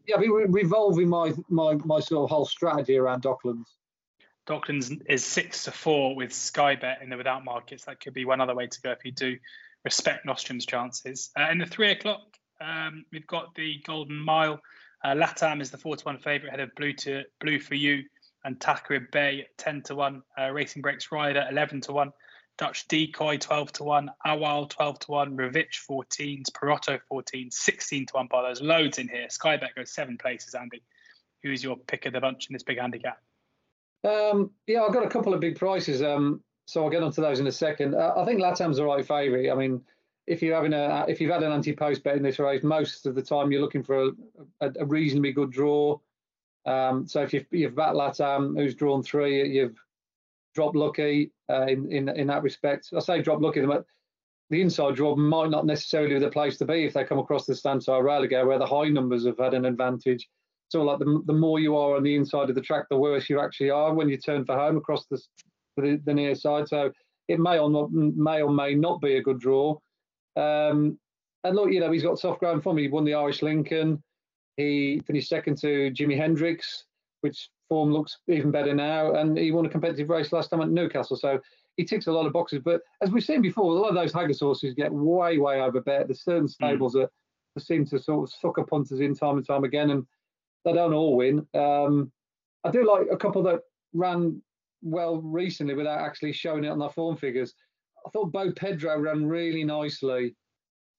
yeah, 0.07 0.19
be 0.19 0.29
revolving 0.29 1.09
my, 1.09 1.33
my 1.49 1.75
my 1.85 2.00
sort 2.00 2.25
of 2.25 2.31
whole 2.31 2.45
strategy 2.45 2.97
around 2.97 3.23
Docklands. 3.23 3.67
Docklands 4.47 5.03
is 5.09 5.25
six 5.25 5.65
to 5.65 5.71
four 5.71 6.17
with 6.17 6.33
Sky 6.33 6.75
Bet 6.77 7.01
in 7.03 7.11
the 7.11 7.17
without 7.17 7.45
markets. 7.45 7.85
That 7.85 8.01
could 8.01 8.15
be 8.15 8.25
one 8.25 8.41
other 8.41 8.55
way 8.55 8.67
to 8.67 8.81
go 8.81 8.91
if 8.91 9.05
you 9.05 9.13
do 9.13 9.39
respect 9.85 10.27
Nostrum's 10.27 10.67
chances. 10.67 11.31
Uh, 11.39 11.49
in 11.51 11.59
the 11.59 11.67
three 11.67 11.93
o'clock, 11.93 12.23
um, 12.61 13.05
we've 13.13 13.27
got 13.27 13.55
the 13.55 13.81
Golden 13.85 14.19
Mile. 14.19 14.61
Uh, 15.05 15.15
Latam 15.15 15.61
is 15.61 15.71
the 15.71 15.79
four 15.79 15.97
to 15.97 16.05
one 16.05 16.19
favourite 16.19 16.49
ahead 16.49 16.61
of 16.61 16.75
Blue 16.75 16.93
to 16.93 17.23
Blue 17.41 17.61
for 17.61 17.75
You 17.75 18.05
and 18.45 18.59
Takrib 18.59 19.11
Bay 19.13 19.47
ten 19.57 19.83
to 19.83 19.95
one. 19.95 20.23
Uh, 20.39 20.51
Racing 20.51 20.83
Breaks 20.83 21.13
Rider 21.13 21.47
eleven 21.49 21.81
to 21.83 21.93
one. 21.93 22.13
Dutch 22.59 22.87
Decoy 22.87 23.39
12 23.39 23.73
to 23.73 23.85
1, 23.85 24.11
Awal 24.27 24.67
12 24.67 24.99
to 25.01 25.11
1, 25.11 25.37
Ravitch 25.37 25.87
14s, 25.89 26.53
Perotto 26.53 26.99
14, 27.09 27.51
16 27.51 28.07
to 28.07 28.13
1 28.13 28.27
by 28.31 28.43
those 28.43 28.61
loads 28.61 28.99
in 28.99 29.09
here. 29.09 29.27
Skybet 29.29 29.75
goes 29.75 29.91
seven 29.91 30.19
places, 30.19 30.55
Andy. 30.55 30.83
Who's 31.43 31.65
your 31.65 31.77
pick 31.77 32.05
of 32.05 32.13
the 32.13 32.21
bunch 32.21 32.49
in 32.49 32.53
this 32.53 32.63
big 32.63 32.79
handicap? 32.79 33.19
Um, 34.05 34.51
yeah, 34.67 34.83
I've 34.83 34.93
got 34.93 35.07
a 35.07 35.11
couple 35.11 35.35
of 35.35 35.41
big 35.41 35.59
prices. 35.59 36.03
Um, 36.03 36.43
so 36.67 36.83
I'll 36.83 36.91
get 36.91 37.03
onto 37.03 37.23
those 37.23 37.41
in 37.41 37.47
a 37.47 37.53
second. 37.53 37.95
Uh, 37.95 38.15
I 38.17 38.25
think 38.25 38.41
Latam's 38.41 38.77
the 38.77 38.85
right 38.85 39.07
favourite. 39.07 39.51
I 39.51 39.55
mean, 39.55 39.83
if 40.27 40.43
you're 40.43 40.55
having 40.55 40.73
a 40.73 41.05
if 41.09 41.21
you've 41.21 41.33
had 41.33 41.43
an 41.43 41.53
anti-post 41.53 42.03
bet 42.05 42.17
in 42.17 42.23
this 42.23 42.39
race, 42.39 42.63
most 42.63 43.07
of 43.07 43.15
the 43.15 43.23
time 43.23 43.51
you're 43.51 43.61
looking 43.61 43.83
for 43.83 44.05
a, 44.05 44.11
a, 44.61 44.73
a 44.81 44.87
reasonably 44.87 45.33
good 45.33 45.51
draw. 45.51 45.99
Um, 46.65 47.09
so 47.09 47.23
if 47.23 47.33
you've, 47.33 47.47
you've 47.51 47.75
Latam, 47.75 48.57
who's 48.57 48.77
drawn 48.77 49.03
three, 49.03 49.49
you've 49.49 49.77
dropped 50.55 50.77
lucky 50.77 51.33
uh, 51.51 51.67
in, 51.67 51.91
in 51.91 52.09
in 52.09 52.27
that 52.29 52.43
respect. 52.43 52.91
I 52.97 53.01
say 53.01 53.21
drop 53.21 53.41
lucky, 53.41 53.65
but 53.67 53.85
the 54.51 54.61
inside 54.61 54.95
draw 54.95 55.17
might 55.17 55.51
not 55.51 55.67
necessarily 55.67 56.15
be 56.15 56.21
the 56.21 56.31
place 56.31 56.59
to 56.59 56.67
be 56.67 56.85
if 56.85 56.93
they 56.93 57.05
come 57.05 57.19
across 57.19 57.47
the 57.47 57.55
Stanzai 57.55 58.03
Raleigh 58.03 58.29
where 58.45 58.59
the 58.59 58.67
high 58.67 58.89
numbers 58.89 59.27
have 59.27 59.39
had 59.39 59.55
an 59.55 59.65
advantage. 59.65 60.29
So 60.73 60.83
like 60.83 60.99
the, 60.99 61.23
the 61.26 61.35
more 61.35 61.61
you 61.61 61.76
are 61.76 61.97
on 61.97 62.02
the 62.02 62.17
inside 62.17 62.49
of 62.49 62.55
the 62.55 62.62
track, 62.62 62.87
the 62.88 62.97
worse 62.97 63.29
you 63.29 63.38
actually 63.41 63.69
are 63.71 63.93
when 63.93 64.09
you 64.09 64.17
turn 64.17 64.45
for 64.47 64.57
home 64.57 64.79
across 64.79 65.05
the 65.07 65.21
the, 65.76 66.00
the 66.05 66.14
near 66.14 66.35
side. 66.35 66.67
So 66.67 66.91
it 67.29 67.38
may 67.38 67.59
or 67.59 67.69
not 67.69 67.93
may 67.93 68.41
or 68.41 68.50
may 68.50 68.75
not 68.75 69.00
be 69.02 69.17
a 69.17 69.23
good 69.23 69.38
draw. 69.38 69.76
Um, 70.37 70.99
and 71.45 71.57
look, 71.57 71.71
you 71.71 71.81
know, 71.81 71.93
he's 71.93 72.02
got 72.02 72.19
soft 72.19 72.41
ground 72.41 72.62
form. 72.62 72.79
He 72.79 72.88
won 72.88 73.05
the 73.05 73.14
Irish 73.14 73.43
Lincoln. 73.43 74.02
He 74.57 75.02
finished 75.07 75.29
second 75.29 75.59
to 75.59 75.91
Jimi 75.91 76.17
Hendrix. 76.17 76.85
which 77.21 77.50
form 77.69 77.93
looks 77.93 78.19
even 78.29 78.50
better 78.50 78.75
now. 78.75 79.14
And 79.14 79.37
he 79.37 79.52
won 79.52 79.67
a 79.67 79.69
competitive 79.69 80.09
race 80.09 80.33
last 80.33 80.49
time 80.49 80.62
at 80.62 80.71
Newcastle. 80.71 81.17
So 81.17 81.38
he 81.76 81.85
ticks 81.85 82.07
a 82.07 82.12
lot 82.12 82.26
of 82.26 82.33
boxes. 82.33 82.61
But 82.64 82.81
as 83.02 83.11
we've 83.11 83.25
seen 83.25 83.43
before, 83.43 83.71
a 83.73 83.81
lot 83.81 83.88
of 83.88 83.95
those 83.95 84.12
Haggas 84.12 84.41
horses 84.41 84.75
get 84.75 84.93
way, 84.93 85.38
way 85.38 85.61
over 85.61 85.81
bet. 85.81 86.09
There's 86.09 86.25
certain 86.25 86.43
hmm. 86.43 86.49
stables 86.49 86.95
mm. 86.95 87.02
that 87.02 87.11
seem 87.62 87.85
to 87.87 87.99
sort 87.99 88.29
of 88.29 88.35
sucker 88.41 88.64
punters 88.64 89.00
in 89.00 89.14
time 89.14 89.37
and 89.37 89.47
time 89.47 89.64
again, 89.64 89.91
and 89.91 90.07
they 90.64 90.73
don't 90.73 90.95
all 90.95 91.16
win. 91.16 91.47
Um, 91.54 92.12
I 92.64 92.71
do 92.71 92.88
like 92.88 93.09
a 93.11 93.16
couple 93.16 93.42
that 93.45 93.61
ran 93.92 94.40
well 94.83 95.21
recently 95.21 95.75
without 95.75 96.00
actually 96.00 96.33
showing 96.33 96.64
it 96.64 96.69
on 96.69 96.78
their 96.78 96.90
form 96.90 97.16
figures. 97.16 97.54
I 98.07 98.11
thought 98.11 98.33
Bopedro 98.33 99.00
ran 99.00 99.26
really 99.26 99.64
nicely 99.64 100.35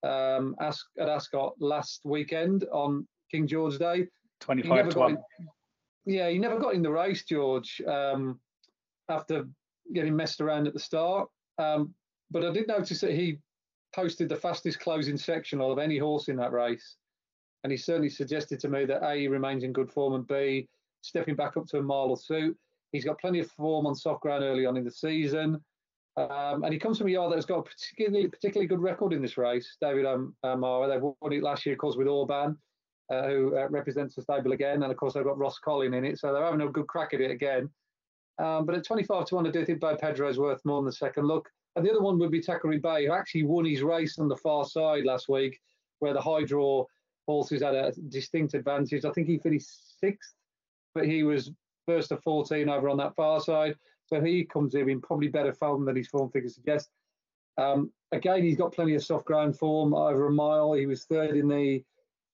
um, 0.04 0.56
at 0.60 1.10
Ascot 1.10 1.54
last 1.60 2.02
weekend 2.04 2.66
on 2.72 3.08
King 3.32 3.48
George 3.48 3.78
Day. 3.78 4.08
25 4.42 4.90
to 4.90 5.00
1. 5.00 5.12
In, 5.12 5.18
yeah, 6.06 6.30
he 6.30 6.38
never 6.38 6.60
got 6.60 6.74
in 6.74 6.82
the 6.82 6.92
race, 6.92 7.24
George, 7.24 7.82
um, 7.88 8.40
after 9.10 9.46
getting 9.94 10.16
messed 10.16 10.42
around 10.42 10.68
at 10.68 10.74
the 10.74 10.80
start. 10.80 11.30
Um, 11.58 11.94
but 12.32 12.46
I 12.46 12.52
did 12.52 12.68
notice 12.68 13.02
that 13.02 13.14
he 13.14 13.40
posted 13.96 14.28
the 14.28 14.36
fastest 14.36 14.80
closing 14.80 15.18
sectional 15.18 15.72
of 15.72 15.80
any 15.80 15.98
horse 15.98 16.28
in 16.28 16.36
that 16.38 16.52
race. 16.52 16.98
And 17.64 17.72
he 17.72 17.78
certainly 17.78 18.10
suggested 18.10 18.60
to 18.62 18.70
me 18.70 18.86
that 18.86 19.04
A, 19.04 19.16
he 19.16 19.28
remains 19.28 19.64
in 19.64 19.72
good 19.72 19.92
form, 19.92 20.14
and 20.14 20.28
B, 20.28 20.68
stepping 21.02 21.36
back 21.36 21.58
up 21.58 21.66
to 21.68 21.78
a 21.78 21.82
mile 21.82 22.10
or 22.10 22.18
two. 22.18 22.56
He's 22.92 23.06
got 23.06 23.20
plenty 23.20 23.40
of 23.40 23.50
form 23.52 23.86
on 23.86 23.96
soft 23.96 24.22
ground 24.22 24.44
early 24.44 24.66
on 24.66 24.78
in 24.78 24.84
the 24.84 24.92
season. 24.92 25.64
Um, 26.16 26.64
and 26.64 26.72
he 26.72 26.80
comes 26.80 26.98
from 27.00 27.08
a 27.08 27.12
yard 27.12 27.32
that 27.32 27.38
has 27.38 27.46
got 27.46 27.60
a 27.60 27.64
particularly 27.64 28.28
particularly 28.28 28.68
good 28.68 28.82
record 28.82 29.14
in 29.14 29.22
this 29.22 29.38
race. 29.38 29.78
David 29.82 30.06
O'Meara, 30.06 30.88
they've 30.88 31.02
won 31.02 31.34
it 31.34 31.42
last 31.42 31.66
year, 31.66 31.74
of 31.74 31.80
course, 31.80 31.96
with 31.96 32.08
Orban, 32.08 32.56
uh, 33.12 33.28
who 33.28 33.58
uh, 33.58 33.68
represents 33.70 34.14
the 34.14 34.22
stable 34.22 34.52
again, 34.52 34.84
and 34.84 34.92
of 34.92 34.98
course 34.98 35.14
they've 35.14 35.24
got 35.24 35.40
Ross 35.40 35.58
Collin 35.58 35.96
in 35.96 36.06
it, 36.06 36.20
so 36.20 36.32
they're 36.32 36.46
having 36.46 36.62
a 36.62 36.68
good 36.68 36.88
crack 36.88 37.16
at 37.16 37.22
it 37.22 37.32
again. 37.32 37.68
Um, 38.40 38.66
but 38.66 38.76
at 38.76 38.86
25 38.86 39.26
to 39.26 39.36
one, 39.36 39.48
I 39.48 39.52
do 39.52 39.66
think 39.66 39.80
Bopedro 39.80 40.30
is 40.30 40.38
worth 40.38 40.64
more 40.66 40.82
than 40.82 40.86
the 40.86 40.92
second 40.92 41.28
look. 41.28 41.50
And 41.76 41.86
the 41.86 41.92
other 41.92 42.02
one 42.02 42.20
would 42.20 42.32
be 42.32 42.42
Thackeray 42.42 42.78
Bay, 42.78 43.06
who 43.06 43.14
actually 43.14 43.44
won 43.44 43.66
his 43.66 43.82
race 43.82 44.20
on 44.20 44.28
the 44.28 44.38
far 44.38 44.66
side 44.66 45.06
last 45.06 45.30
week, 45.30 45.60
where 46.00 46.14
the 46.14 46.22
high 46.22 46.44
draw 46.44 46.86
horses 47.28 47.62
had 47.62 47.76
a 47.76 47.92
distinct 48.10 48.54
advantage. 48.54 49.06
I 49.06 49.12
think 49.12 49.28
he 49.28 49.38
finished 49.38 50.00
sixth, 50.00 50.34
but 50.94 51.06
he 51.06 51.24
was 51.24 51.52
first 51.86 52.12
of 52.12 52.22
14 52.24 52.70
over 52.70 52.90
on 52.90 52.98
that 52.98 53.16
far 53.16 53.40
side. 53.40 53.76
So 54.06 54.22
he 54.22 54.44
comes 54.46 54.76
in 54.76 54.90
in 54.90 55.02
probably 55.02 55.30
better 55.30 55.54
form 55.54 55.86
than 55.86 55.96
his 55.96 56.08
form 56.08 56.30
figures 56.32 56.56
suggest. 56.56 56.90
Um, 57.58 57.92
again, 58.12 58.44
he's 58.44 58.58
got 58.58 58.74
plenty 58.74 58.96
of 58.96 59.04
soft 59.04 59.26
ground 59.26 59.58
form 59.58 59.94
over 59.94 60.28
a 60.28 60.32
mile. 60.32 60.74
He 60.74 60.86
was 60.86 61.06
third 61.06 61.36
in 61.36 61.48
the 61.48 61.84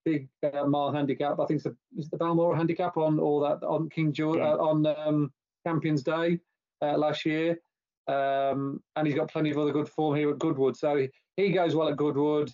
big 0.05 0.29
uh, 0.43 0.65
mile 0.65 0.93
handicap. 0.93 1.41
I 1.41 1.47
think 1.47 1.59
it's 1.59 1.65
the, 1.65 1.77
is 1.97 2.11
the 2.11 2.17
Balmoral 2.17 2.55
handicap 2.55 2.97
on 2.97 3.19
all 3.19 3.41
that 3.41 3.65
on 3.65 3.89
King 3.89 4.13
George 4.13 4.39
yeah. 4.39 4.53
uh, 4.53 4.57
on 4.57 4.87
um, 4.87 5.33
Champions 5.67 6.03
Day 6.03 6.39
uh, 6.83 6.97
last 6.97 7.25
year. 7.25 7.59
Um, 8.07 8.83
and 8.97 9.07
he's 9.07 9.17
got 9.17 9.31
plenty 9.31 9.51
of 9.51 9.59
other 9.59 9.73
good 9.73 9.89
form 9.89 10.17
here 10.17 10.31
at 10.31 10.39
Goodwood. 10.39 10.77
So 10.77 10.97
he, 10.97 11.09
he 11.37 11.53
goes 11.53 11.75
well 11.75 11.89
at 11.89 11.97
Goodwood. 11.97 12.51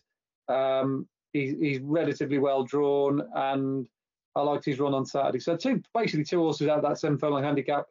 Um, 0.49 1.09
he's, 1.33 1.81
relatively 1.81 2.39
well 2.39 2.65
drawn, 2.65 3.23
and 3.35 3.87
I 4.35 4.43
liked 4.43 4.65
his 4.65 4.79
run 4.79 4.95
on 4.95 5.07
Saturday. 5.07 5.41
So 5.41 5.57
two 5.57 5.83
basically 5.95 6.25
two 6.25 6.41
horses 6.41 6.69
out 6.69 6.79
of 6.79 6.85
that 6.85 6.99
semi 6.99 7.19
final 7.19 7.43
handicap 7.43 7.87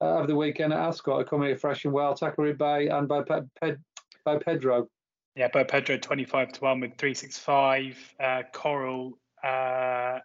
uh, 0.00 0.16
over 0.16 0.26
the 0.26 0.36
weekend 0.36 0.72
at 0.72 0.78
Ascot 0.78 1.20
are 1.20 1.24
coming 1.24 1.48
here 1.48 1.56
fresh 1.56 1.84
and 1.84 1.94
well. 1.94 2.14
Thackeray 2.14 2.52
Bay 2.52 2.88
and 2.88 3.08
by, 3.08 3.22
Pe- 3.22 3.40
Pe- 3.60 3.76
by 4.24 4.38
Pedro. 4.38 4.88
Yeah, 5.34 5.48
Bopedro 5.48 6.00
25 6.02 6.52
to 6.54 6.60
1 6.60 6.80
with 6.80 6.98
365, 6.98 8.14
uh, 8.18 8.42
Coral, 8.52 9.18
uh, 9.44 10.18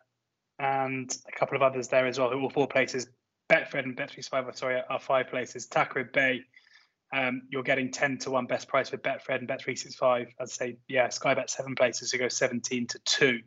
and 0.58 1.18
a 1.28 1.40
couple 1.40 1.56
of 1.56 1.62
others 1.62 1.88
there 1.88 2.08
as 2.08 2.18
well, 2.18 2.32
who 2.32 2.40
were 2.40 2.50
four 2.50 2.68
places. 2.68 3.08
Betfred 3.48 3.84
and 3.84 3.96
Bet365, 3.96 4.56
sorry, 4.56 4.82
are 4.90 5.00
five 5.00 5.28
places. 5.28 5.68
Thackeray 5.68 6.06
Bay, 6.12 6.42
um, 7.14 7.44
you're 7.50 7.64
getting 7.64 7.92
10 7.92 8.18
to 8.20 8.32
1 8.32 8.48
best 8.48 8.68
price 8.68 8.92
with 8.92 9.04
Betfred 9.04 9.38
and 9.38 9.48
Bet365. 9.48 10.28
I'd 10.40 10.50
say, 10.50 10.78
yeah, 10.88 11.10
Sky 11.10 11.36
Bet 11.36 11.50
seven 11.50 11.76
places, 11.76 12.12
who 12.12 12.18
go 12.18 12.28
17 12.28 12.88
to 12.88 13.00
2. 13.00 13.40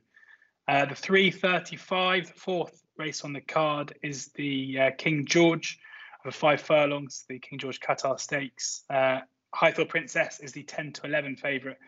Uh, 0.69 0.85
the 0.87 0.95
335, 0.95 2.29
the 2.29 2.33
fourth 2.33 2.83
race 2.97 3.25
on 3.25 3.33
the 3.33 3.41
card, 3.41 3.95
is 4.03 4.29
the 4.37 4.79
uh, 4.81 4.91
King 4.97 5.27
George 5.27 5.81
over 6.25 6.33
five 6.33 6.61
furlongs, 6.61 7.25
the 7.29 7.41
King 7.41 7.59
George 7.59 7.81
Qatar 7.81 8.21
Stakes. 8.21 8.85
Uh, 8.89 9.21
Highfield 9.53 9.89
Princess 9.89 10.39
is 10.41 10.53
the 10.53 10.63
10 10.63 10.93
to 10.95 11.07
11 11.07 11.37
favourite 11.37 11.79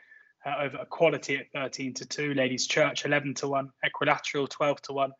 uh, 0.44 0.54
over 0.60 0.78
Equality 0.78 1.36
at 1.36 1.52
13 1.52 1.94
to 1.94 2.06
2. 2.06 2.34
Ladies 2.34 2.66
Church 2.66 3.04
11 3.04 3.34
to 3.34 3.48
1. 3.48 3.70
Equilateral 3.84 4.48
12 4.48 4.82
to 4.82 4.92
1. 4.92 5.12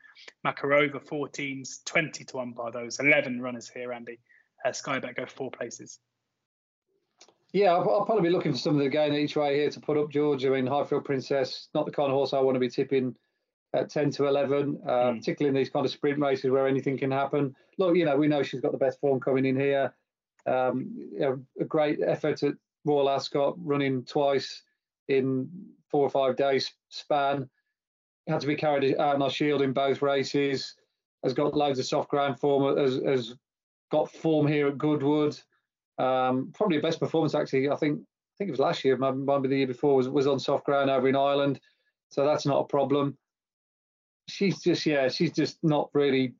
Makarova 0.45 1.05
14s 1.05 1.85
20 1.85 2.25
to 2.25 2.37
1 2.37 2.53
by 2.53 2.71
those. 2.71 2.99
11 2.99 3.41
runners 3.41 3.69
here, 3.69 3.93
Andy. 3.93 4.19
Uh, 4.65 4.71
Skybet 4.71 5.15
go 5.15 5.27
four 5.27 5.51
places. 5.51 6.01
Yeah, 7.53 7.73
I'll, 7.73 7.91
I'll, 7.91 8.05
probably 8.05 8.29
be 8.29 8.35
looking 8.35 8.53
for 8.53 8.59
some 8.59 8.77
of 8.77 8.83
the 8.83 8.91
gain 8.91 9.15
each 9.15 9.37
way 9.37 9.57
here 9.57 9.71
to 9.71 9.81
put 9.81 9.97
up 9.97 10.11
George. 10.11 10.45
I 10.45 10.51
mean, 10.51 10.67
Highfield 10.67 11.05
Princess, 11.05 11.69
not 11.75 11.87
the 11.87 11.93
kind 11.93 12.11
of 12.11 12.15
horse 12.15 12.35
I 12.35 12.41
want 12.41 12.57
to 12.57 12.61
be 12.61 12.69
tipping 12.69 13.15
at 13.75 13.91
10 13.91 14.11
to 14.13 14.27
11, 14.27 14.81
uh, 14.87 14.91
mm. 14.91 15.19
particularly 15.19 15.57
in 15.57 15.63
these 15.63 15.71
kind 15.71 15.87
of 15.87 15.93
sprint 15.93 16.19
races 16.19 16.51
where 16.51 16.67
anything 16.67 16.99
can 16.99 17.11
happen. 17.11 17.55
Look, 17.79 17.97
you 17.97 18.05
know, 18.05 18.17
we 18.17 18.29
know 18.29 18.43
she's 18.43 18.61
got 18.61 18.73
the 18.73 18.79
best 18.79 19.01
form 19.01 19.21
coming 19.21 19.47
in 19.47 19.59
here. 19.59 19.95
Um, 20.47 20.91
you 21.13 21.21
know, 21.21 21.41
a 21.61 21.65
great 21.65 22.01
effort 22.07 22.43
at 22.43 22.55
Royal 22.85 23.11
Ascot, 23.11 23.57
running 23.59 24.05
twice 24.05 24.63
in 25.09 25.49
four 25.91 26.03
or 26.03 26.11
five 26.11 26.37
days 26.37 26.73
span. 26.89 27.49
Had 28.27 28.41
to 28.41 28.47
be 28.47 28.57
carried 28.57 28.99
out 28.99 29.15
on 29.15 29.23
our 29.23 29.31
shield 29.31 29.63
in 29.63 29.73
both 29.73 30.03
races. 30.03 30.75
Has 31.25 31.33
got 31.33 31.57
loads 31.57 31.79
of 31.79 31.87
soft 31.87 32.11
ground 32.11 32.39
form. 32.39 32.77
Has, 32.77 33.01
has 33.05 33.35
got 33.91 34.11
form 34.11 34.47
here 34.47 34.69
at 34.69 34.79
Goodwood. 34.79 35.39
Um, 35.99 36.53
probably 36.55 36.79
best 36.79 37.01
performance 37.01 37.35
actually. 37.35 37.69
I 37.69 37.77
think 37.77 38.01
I 38.01 38.35
think 38.39 38.49
it 38.49 38.53
was 38.53 38.61
last 38.61 38.85
year, 38.85 38.97
maybe 38.97 39.49
the 39.49 39.57
year 39.57 39.67
before, 39.67 39.97
was 39.97 40.09
was 40.09 40.27
on 40.27 40.39
soft 40.39 40.65
ground 40.65 40.91
over 40.91 41.09
in 41.09 41.17
Ireland. 41.17 41.61
So 42.11 42.25
that's 42.25 42.47
not 42.47 42.61
a 42.61 42.65
problem. 42.65 43.19
She's 44.29 44.61
just 44.61 44.87
yeah, 44.87 45.09
she's 45.09 45.33
just 45.33 45.59
not 45.63 45.91
really 45.93 46.35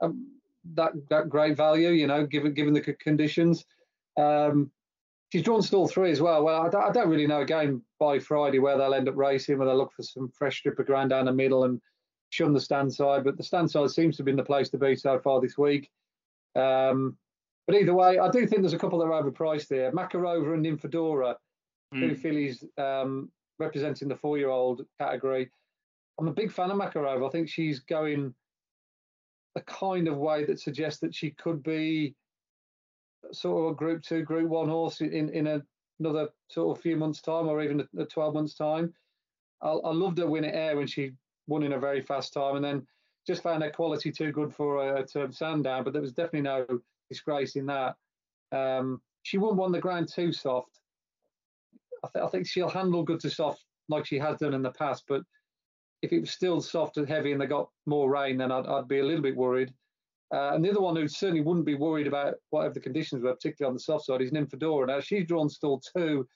um, 0.00 0.32
that 0.74 0.92
that 1.10 1.28
great 1.28 1.56
value, 1.56 1.90
you 1.90 2.06
know, 2.06 2.26
given 2.26 2.54
given 2.54 2.74
the 2.74 2.80
conditions. 2.80 3.64
Um, 4.16 4.70
she's 5.30 5.42
drawn 5.42 5.62
stall 5.62 5.88
three 5.88 6.10
as 6.10 6.20
well. 6.20 6.44
Well, 6.44 6.62
I 6.62 6.68
don't, 6.68 6.84
I 6.84 6.92
don't, 6.92 7.08
really 7.08 7.26
know 7.26 7.40
again 7.40 7.82
by 7.98 8.18
Friday 8.18 8.58
where 8.58 8.78
they'll 8.78 8.94
end 8.94 9.08
up 9.08 9.16
racing, 9.16 9.58
where 9.58 9.66
they'll 9.66 9.76
look 9.76 9.92
for 9.92 10.02
some 10.02 10.30
fresh 10.30 10.58
strip 10.58 10.78
of 10.78 10.86
ground 10.86 11.10
down 11.10 11.26
the 11.26 11.32
middle 11.32 11.64
and 11.64 11.80
shun 12.30 12.52
the 12.52 12.60
stand 12.60 12.92
side. 12.94 13.24
But 13.24 13.36
the 13.36 13.42
stand 13.42 13.70
side 13.70 13.90
seems 13.90 14.16
to 14.16 14.20
have 14.20 14.26
been 14.26 14.36
the 14.36 14.44
place 14.44 14.70
to 14.70 14.78
be 14.78 14.96
so 14.96 15.18
far 15.18 15.40
this 15.40 15.58
week. 15.58 15.90
Um, 16.54 17.16
but 17.66 17.76
either 17.76 17.94
way, 17.94 18.18
I 18.18 18.30
do 18.30 18.46
think 18.46 18.62
there's 18.62 18.72
a 18.72 18.78
couple 18.78 18.98
that 19.00 19.06
are 19.06 19.22
overpriced 19.22 19.68
there. 19.68 19.90
Makarova 19.92 20.54
and 20.54 20.64
Nymphadora, 20.64 21.34
mm. 21.94 22.00
two 22.00 22.14
fillies 22.14 22.64
um, 22.78 23.30
representing 23.58 24.08
the 24.08 24.16
four-year-old 24.16 24.82
category. 25.00 25.50
I'm 26.18 26.28
a 26.28 26.32
big 26.32 26.52
fan 26.52 26.70
of 26.70 26.78
Makarova. 26.78 27.26
I 27.26 27.30
think 27.30 27.48
she's 27.48 27.80
going 27.80 28.34
a 29.56 29.60
kind 29.62 30.06
of 30.06 30.18
way 30.18 30.44
that 30.44 30.60
suggests 30.60 31.00
that 31.00 31.14
she 31.14 31.30
could 31.30 31.62
be 31.62 32.14
sort 33.32 33.64
of 33.64 33.72
a 33.72 33.74
group 33.74 34.02
two, 34.02 34.22
group 34.22 34.48
one 34.48 34.68
horse 34.68 35.00
in, 35.00 35.30
in 35.30 35.46
a, 35.46 35.62
another 35.98 36.28
sort 36.48 36.76
of 36.76 36.82
few 36.82 36.96
months' 36.96 37.22
time 37.22 37.48
or 37.48 37.62
even 37.62 37.80
a, 37.80 38.02
a 38.02 38.04
12 38.04 38.34
months' 38.34 38.54
time. 38.54 38.92
I, 39.62 39.70
I 39.70 39.92
loved 39.92 40.18
her 40.18 40.26
win 40.26 40.44
at 40.44 40.54
Ayr 40.54 40.76
when 40.76 40.86
she 40.86 41.12
won 41.48 41.62
in 41.62 41.72
a 41.72 41.78
very 41.78 42.02
fast 42.02 42.32
time 42.32 42.56
and 42.56 42.64
then 42.64 42.86
just 43.26 43.42
found 43.42 43.62
her 43.62 43.70
quality 43.70 44.12
too 44.12 44.30
good 44.30 44.54
for 44.54 44.82
her 44.82 45.02
to 45.02 45.32
Sandown, 45.32 45.82
but 45.82 45.92
there 45.92 46.02
was 46.02 46.12
definitely 46.12 46.42
no 46.42 46.66
disgrace 47.08 47.56
in 47.56 47.66
that. 47.66 47.94
Um, 48.52 49.00
she 49.22 49.38
won't 49.38 49.56
want 49.56 49.72
the 49.72 49.80
ground 49.80 50.08
too 50.12 50.32
soft. 50.32 50.80
I, 52.04 52.08
th- 52.12 52.24
I 52.24 52.28
think 52.28 52.46
she'll 52.46 52.68
handle 52.68 53.02
good 53.02 53.20
to 53.20 53.30
soft 53.30 53.64
like 53.88 54.06
she 54.06 54.18
has 54.18 54.38
done 54.38 54.54
in 54.54 54.62
the 54.62 54.70
past, 54.70 55.04
but 55.08 55.22
if 56.02 56.12
it 56.12 56.20
was 56.20 56.30
still 56.30 56.60
soft 56.60 56.98
and 56.98 57.08
heavy 57.08 57.32
and 57.32 57.40
they 57.40 57.46
got 57.46 57.68
more 57.86 58.10
rain, 58.10 58.36
then 58.36 58.52
I'd, 58.52 58.66
I'd 58.66 58.88
be 58.88 59.00
a 59.00 59.04
little 59.04 59.22
bit 59.22 59.36
worried. 59.36 59.72
Uh, 60.34 60.50
and 60.54 60.64
the 60.64 60.70
other 60.70 60.80
one 60.80 60.96
who 60.96 61.06
certainly 61.06 61.40
wouldn't 61.40 61.66
be 61.66 61.76
worried 61.76 62.06
about 62.06 62.34
whatever 62.50 62.74
the 62.74 62.80
conditions 62.80 63.22
were, 63.22 63.34
particularly 63.34 63.70
on 63.70 63.74
the 63.74 63.80
soft 63.80 64.06
side, 64.06 64.20
is 64.20 64.32
Nymphadora. 64.32 64.88
Now 64.88 65.00
she's 65.00 65.26
drawn 65.26 65.48
stall 65.48 65.80
two, 65.96 66.26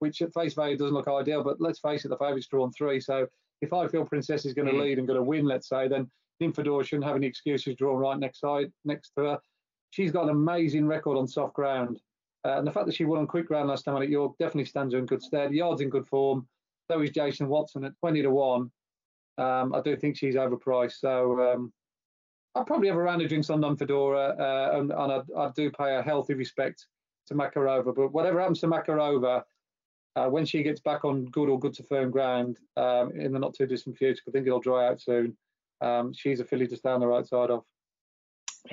which 0.00 0.22
at 0.22 0.34
face 0.34 0.54
value 0.54 0.76
doesn't 0.76 0.94
look 0.94 1.08
ideal, 1.08 1.42
but 1.42 1.60
let's 1.60 1.80
face 1.80 2.04
it, 2.04 2.08
the 2.08 2.18
favourite's 2.18 2.46
drawn 2.46 2.70
three. 2.72 3.00
So 3.00 3.26
Highfield 3.70 4.08
Princess 4.08 4.44
is 4.44 4.54
going 4.54 4.68
to 4.68 4.74
mm. 4.74 4.82
lead 4.82 4.98
and 4.98 5.06
going 5.06 5.18
to 5.18 5.24
win, 5.24 5.44
let's 5.44 5.68
say, 5.68 5.88
then 5.88 6.10
Nymphadora 6.42 6.84
shouldn't 6.84 7.06
have 7.06 7.16
any 7.16 7.26
excuses 7.26 7.74
drawn 7.74 7.96
right 7.96 8.18
next 8.18 8.40
side 8.40 8.70
next 8.84 9.12
to 9.16 9.24
her. 9.24 9.38
She's 9.90 10.12
got 10.12 10.24
an 10.24 10.30
amazing 10.30 10.86
record 10.86 11.16
on 11.16 11.26
soft 11.26 11.54
ground. 11.54 12.00
Uh, 12.44 12.58
and 12.58 12.66
the 12.66 12.72
fact 12.72 12.86
that 12.86 12.94
she 12.94 13.04
won 13.04 13.18
on 13.18 13.26
quick 13.26 13.46
ground 13.46 13.68
last 13.68 13.84
time 13.84 14.00
at 14.02 14.08
York 14.08 14.36
definitely 14.38 14.64
stands 14.64 14.94
her 14.94 14.98
in 14.98 15.06
good 15.06 15.22
stead. 15.22 15.52
Yard's 15.52 15.80
in 15.80 15.90
good 15.90 16.06
form. 16.06 16.46
So 16.90 17.00
is 17.00 17.10
Jason 17.10 17.48
Watson 17.48 17.84
at 17.84 17.98
20 18.00 18.22
to 18.22 18.30
1. 18.30 18.70
Um, 19.38 19.74
I 19.74 19.80
do 19.80 19.96
think 19.96 20.16
she's 20.16 20.36
overpriced. 20.36 20.98
So 21.00 21.40
um, 21.40 21.72
I'd 22.54 22.66
probably 22.66 22.88
have 22.88 22.96
a 22.96 23.02
round 23.02 23.22
of 23.22 23.28
drinks 23.28 23.50
on 23.50 23.60
Nymphadora, 23.60 24.38
uh, 24.38 24.78
and, 24.78 24.90
and 24.90 25.12
I'd, 25.12 25.30
I 25.36 25.50
do 25.54 25.70
pay 25.70 25.96
a 25.96 26.02
healthy 26.02 26.34
respect 26.34 26.86
to 27.26 27.34
Makarova. 27.34 27.94
But 27.94 28.12
whatever 28.12 28.40
happens 28.40 28.60
to 28.60 28.66
Makarova, 28.66 29.42
uh, 30.16 30.26
when 30.28 30.44
she 30.44 30.62
gets 30.62 30.80
back 30.80 31.04
on 31.04 31.26
good 31.26 31.48
or 31.48 31.58
good 31.58 31.74
to 31.74 31.82
firm 31.84 32.10
ground 32.10 32.58
um, 32.76 33.12
in 33.12 33.32
the 33.32 33.38
not 33.38 33.54
too 33.54 33.66
distant 33.66 33.96
future, 33.96 34.22
I 34.26 34.30
think 34.30 34.46
it'll 34.46 34.60
dry 34.60 34.88
out 34.88 35.00
soon. 35.00 35.36
Um, 35.80 36.12
she's 36.12 36.40
a 36.40 36.44
filly 36.44 36.66
just 36.66 36.82
down 36.82 37.00
the 37.00 37.06
right 37.06 37.26
side 37.26 37.50
of. 37.50 37.64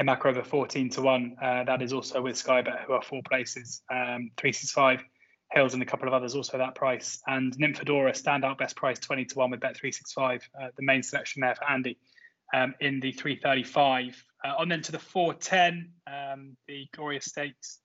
Makarova 0.03 0.45
14 0.45 0.89
to 0.91 1.01
1. 1.01 1.35
Uh, 1.41 1.63
that 1.63 1.81
is 1.81 1.93
also 1.93 2.21
with 2.21 2.37
Sky 2.37 2.61
Bet, 2.61 2.81
who 2.85 2.93
are 2.93 3.01
four 3.01 3.21
places. 3.27 3.81
Um, 3.89 4.31
365, 4.37 5.03
Hills, 5.51 5.73
and 5.73 5.83
a 5.83 5.85
couple 5.85 6.07
of 6.07 6.13
others 6.13 6.35
also 6.35 6.57
that 6.57 6.75
price. 6.75 7.21
And 7.27 7.55
Nymphadora, 7.57 8.11
standout 8.11 8.57
best 8.57 8.75
price 8.75 8.99
20 8.99 9.25
to 9.25 9.37
1 9.39 9.51
with 9.51 9.59
Bet365, 9.59 10.41
uh, 10.59 10.67
the 10.75 10.83
main 10.83 11.03
selection 11.03 11.41
there 11.41 11.55
for 11.55 11.69
Andy 11.69 11.97
um, 12.53 12.73
in 12.79 12.99
the 12.99 13.11
335. 13.11 14.23
Uh, 14.43 14.53
on 14.57 14.69
then 14.69 14.81
to 14.83 14.91
the 14.91 14.99
410, 14.99 15.89
um, 16.07 16.57
the 16.67 16.87
Glorious 16.93 17.25
Stakes. 17.25 17.79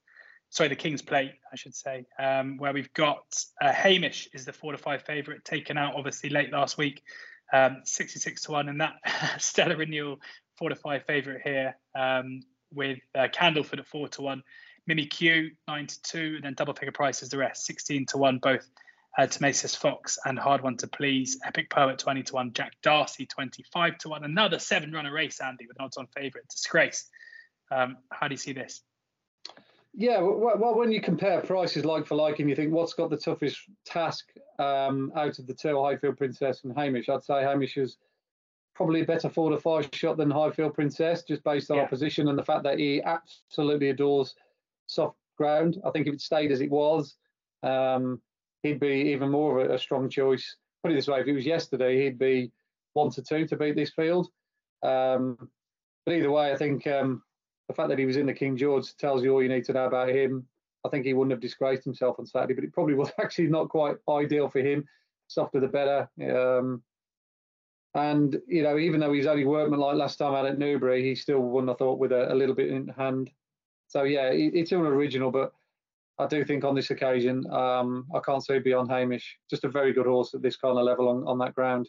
Sorry, 0.48 0.68
the 0.68 0.76
King's 0.76 1.02
Plate, 1.02 1.32
I 1.52 1.56
should 1.56 1.76
say, 1.76 2.06
um, 2.18 2.56
where 2.56 2.72
we've 2.72 2.92
got 2.92 3.22
uh, 3.60 3.72
Hamish 3.72 4.28
is 4.34 4.44
the 4.44 4.52
four 4.52 4.72
to 4.72 4.78
five 4.78 5.02
favourite, 5.02 5.44
taken 5.44 5.78
out 5.78 5.94
obviously 5.94 6.28
late 6.28 6.50
last 6.50 6.76
week, 6.76 7.04
um, 7.52 7.82
66 7.84 8.42
to 8.42 8.50
one, 8.50 8.68
and 8.68 8.80
that 8.80 8.94
stellar 9.38 9.76
renewal 9.76 10.18
four 10.60 10.68
to 10.68 10.76
five 10.76 11.02
favourite 11.06 11.40
here 11.42 11.74
um, 11.98 12.42
with 12.72 12.98
uh, 13.16 13.26
Candleford 13.34 13.80
at 13.80 13.86
four 13.88 14.06
to 14.08 14.22
one, 14.22 14.44
Mimikyu 14.88 15.48
nine 15.66 15.88
to 15.88 16.02
two, 16.02 16.34
and 16.36 16.44
then 16.44 16.54
double 16.54 16.74
figure 16.74 16.92
prices 16.92 17.30
the 17.30 17.38
rest, 17.38 17.64
16 17.64 18.06
to 18.06 18.18
one, 18.18 18.38
both 18.38 18.68
uh, 19.18 19.22
Tomasis 19.22 19.76
Fox 19.76 20.18
and 20.24 20.38
Hard 20.38 20.62
One 20.62 20.76
to 20.76 20.86
Please, 20.86 21.38
Epic 21.44 21.70
Poet 21.70 21.98
20 21.98 22.22
to 22.24 22.34
1, 22.34 22.52
Jack 22.52 22.74
Darcy 22.82 23.26
25 23.26 23.98
to 23.98 24.10
1, 24.10 24.24
another 24.24 24.58
seven 24.58 24.92
runner 24.92 25.12
race, 25.12 25.40
Andy, 25.40 25.66
with 25.66 25.80
odds 25.80 25.96
on 25.96 26.06
favourite, 26.14 26.46
Disgrace. 26.48 27.08
Um, 27.72 27.96
how 28.12 28.28
do 28.28 28.34
you 28.34 28.38
see 28.38 28.52
this? 28.52 28.82
Yeah, 29.92 30.20
well, 30.20 30.76
when 30.76 30.92
you 30.92 31.00
compare 31.00 31.40
prices 31.40 31.84
like 31.84 32.06
for 32.06 32.14
like 32.14 32.38
and 32.38 32.48
you 32.48 32.54
think 32.54 32.72
what's 32.72 32.94
got 32.94 33.10
the 33.10 33.16
toughest 33.16 33.58
task 33.84 34.26
um, 34.60 35.10
out 35.16 35.40
of 35.40 35.48
the 35.48 35.54
two, 35.54 35.82
Highfield 35.82 36.16
Princess 36.16 36.62
and 36.62 36.76
Hamish, 36.76 37.08
I'd 37.08 37.24
say 37.24 37.42
Hamish 37.42 37.76
is 37.76 37.96
probably 38.80 39.02
a 39.02 39.04
better 39.04 39.28
four 39.28 39.50
to 39.50 39.58
five 39.58 39.86
shot 39.92 40.16
than 40.16 40.30
Highfield 40.30 40.72
Princess, 40.72 41.22
just 41.22 41.44
based 41.44 41.70
on 41.70 41.76
yeah. 41.76 41.82
our 41.82 41.88
position 41.88 42.28
and 42.28 42.38
the 42.38 42.42
fact 42.42 42.62
that 42.62 42.78
he 42.78 43.02
absolutely 43.02 43.90
adores 43.90 44.34
soft 44.86 45.18
ground. 45.36 45.78
I 45.84 45.90
think 45.90 46.06
if 46.06 46.14
it 46.14 46.22
stayed 46.22 46.50
as 46.50 46.62
it 46.62 46.70
was, 46.70 47.14
um, 47.62 48.22
he'd 48.62 48.80
be 48.80 49.12
even 49.12 49.28
more 49.28 49.60
of 49.60 49.70
a, 49.70 49.74
a, 49.74 49.78
strong 49.78 50.08
choice. 50.08 50.56
Put 50.82 50.92
it 50.92 50.94
this 50.94 51.08
way, 51.08 51.20
if 51.20 51.26
it 51.26 51.34
was 51.34 51.44
yesterday, 51.44 52.02
he'd 52.02 52.18
be 52.18 52.52
one 52.94 53.10
to 53.10 53.22
two 53.22 53.46
to 53.48 53.56
beat 53.58 53.76
this 53.76 53.90
field. 53.90 54.28
Um, 54.82 55.36
but 56.06 56.14
either 56.14 56.30
way, 56.30 56.50
I 56.50 56.56
think 56.56 56.86
um, 56.86 57.22
the 57.68 57.74
fact 57.74 57.90
that 57.90 57.98
he 57.98 58.06
was 58.06 58.16
in 58.16 58.24
the 58.24 58.32
King 58.32 58.56
George 58.56 58.96
tells 58.96 59.22
you 59.22 59.34
all 59.34 59.42
you 59.42 59.50
need 59.50 59.66
to 59.66 59.74
know 59.74 59.84
about 59.84 60.08
him. 60.08 60.46
I 60.86 60.88
think 60.88 61.04
he 61.04 61.12
wouldn't 61.12 61.32
have 61.32 61.40
disgraced 61.40 61.84
himself 61.84 62.18
on 62.18 62.24
Saturday, 62.24 62.54
but 62.54 62.64
it 62.64 62.72
probably 62.72 62.94
was 63.02 63.12
actually 63.20 63.48
not 63.48 63.68
quite 63.68 63.96
ideal 64.08 64.48
for 64.48 64.60
him. 64.60 64.86
Softer 65.28 65.60
the 65.60 65.68
better. 65.68 66.08
Um, 66.18 66.82
and 67.94 68.40
you 68.46 68.62
know, 68.62 68.78
even 68.78 69.00
though 69.00 69.12
he's 69.12 69.26
only 69.26 69.44
workman 69.44 69.80
like 69.80 69.96
last 69.96 70.16
time 70.16 70.34
out 70.34 70.46
at 70.46 70.58
Newbury, 70.58 71.02
he 71.02 71.14
still 71.14 71.40
won. 71.40 71.68
I 71.68 71.74
thought 71.74 71.98
with 71.98 72.12
a, 72.12 72.32
a 72.32 72.34
little 72.34 72.54
bit 72.54 72.70
in 72.70 72.88
hand. 72.88 73.30
So 73.88 74.04
yeah, 74.04 74.28
it, 74.28 74.54
it's 74.54 74.72
unoriginal, 74.72 75.32
but 75.32 75.52
I 76.18 76.26
do 76.26 76.44
think 76.44 76.64
on 76.64 76.74
this 76.74 76.90
occasion, 76.90 77.50
um, 77.50 78.06
I 78.14 78.20
can't 78.20 78.44
say 78.44 78.58
beyond 78.58 78.90
Hamish. 78.90 79.38
Just 79.48 79.64
a 79.64 79.68
very 79.68 79.92
good 79.92 80.06
horse 80.06 80.34
at 80.34 80.42
this 80.42 80.56
kind 80.56 80.78
of 80.78 80.84
level 80.84 81.08
on, 81.08 81.26
on 81.26 81.38
that 81.38 81.54
ground. 81.54 81.88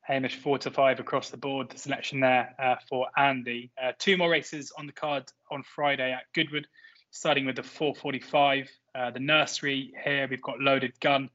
Hamish 0.00 0.36
four 0.36 0.58
to 0.58 0.70
five 0.70 0.98
across 0.98 1.30
the 1.30 1.36
board. 1.36 1.70
The 1.70 1.78
selection 1.78 2.18
there 2.18 2.54
uh, 2.58 2.76
for 2.88 3.06
Andy. 3.16 3.70
Uh, 3.80 3.92
two 3.98 4.16
more 4.16 4.30
races 4.30 4.72
on 4.76 4.86
the 4.86 4.92
card 4.92 5.24
on 5.50 5.62
Friday 5.62 6.12
at 6.12 6.24
Goodwood, 6.34 6.66
starting 7.12 7.46
with 7.46 7.54
the 7.54 7.62
4:45. 7.62 8.68
Uh, 8.94 9.10
the 9.12 9.20
nursery 9.20 9.92
here 10.02 10.26
we've 10.28 10.42
got 10.42 10.58
Loaded 10.58 10.98
Gun 10.98 11.30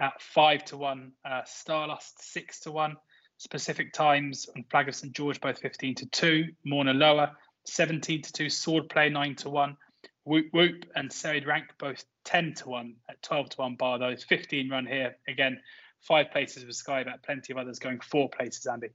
at 0.00 0.20
five 0.20 0.64
to 0.66 0.76
one. 0.76 1.12
Uh, 1.24 1.42
Starlust 1.42 2.14
six 2.18 2.60
to 2.60 2.72
one. 2.72 2.96
Specific 3.40 3.94
times 3.94 4.50
on 4.54 4.62
Flag 4.70 4.86
of 4.90 4.94
St 4.94 5.14
George 5.14 5.40
both 5.40 5.58
15 5.60 5.94
to 5.94 6.06
two. 6.10 6.48
Morna 6.62 6.92
Lower 6.92 7.30
17 7.64 8.20
to 8.20 8.32
two. 8.34 8.50
Sword 8.50 8.90
Play 8.90 9.08
nine 9.08 9.34
to 9.36 9.48
one. 9.48 9.78
Whoop 10.24 10.48
Whoop 10.52 10.84
and 10.94 11.10
Serried 11.10 11.46
Rank 11.46 11.64
both 11.78 12.04
10 12.24 12.52
to 12.56 12.68
1 12.68 12.94
at 13.08 13.22
12 13.22 13.48
to 13.48 13.56
1 13.62 13.76
bar 13.76 13.98
those 13.98 14.22
15 14.24 14.68
run 14.68 14.84
here 14.84 15.16
again 15.26 15.58
five 16.02 16.30
places 16.30 16.66
with 16.66 16.76
Sky 16.76 17.02
Bet 17.02 17.22
plenty 17.22 17.54
of 17.54 17.58
others 17.58 17.78
going 17.78 18.00
four 18.00 18.28
places 18.28 18.66
Andy 18.66 18.88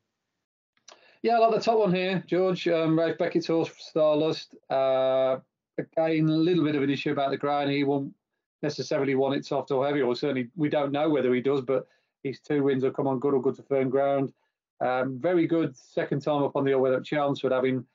yeah 1.23 1.37
I 1.37 1.39
like 1.39 1.55
the 1.55 1.61
top 1.61 1.79
one 1.79 1.95
here 1.95 2.23
George 2.27 2.67
um, 2.67 2.99
Ralph 2.99 3.17
Beckett's 3.17 3.47
horse 3.47 3.71
Starlust 3.95 4.53
uh, 4.69 5.39
again 5.79 6.29
a 6.29 6.37
little 6.37 6.63
bit 6.63 6.75
of 6.75 6.83
an 6.83 6.91
issue 6.91 7.11
about 7.11 7.31
the 7.31 7.37
ground 7.37 7.71
he 7.71 7.83
won't 7.83 8.13
necessarily 8.61 9.15
want 9.15 9.33
it 9.33 9.43
soft 9.43 9.71
or 9.71 9.87
heavy 9.87 10.03
or 10.03 10.15
certainly 10.15 10.51
we 10.55 10.69
don't 10.69 10.91
know 10.91 11.09
whether 11.09 11.33
he 11.33 11.41
does 11.41 11.61
but 11.61 11.87
his 12.25 12.39
two 12.39 12.63
wins 12.63 12.83
have 12.83 12.93
come 12.93 13.07
on 13.07 13.19
good 13.19 13.33
or 13.33 13.41
good 13.41 13.55
to 13.55 13.63
firm 13.63 13.89
ground 13.89 14.33
um, 14.81 15.19
very 15.19 15.47
good 15.47 15.75
second 15.75 16.21
time 16.21 16.43
up 16.43 16.55
on 16.55 16.65
the 16.65 16.73
all-weather 16.73 16.97
at 16.97 17.05
Chelmsford 17.05 17.51
having 17.51 17.85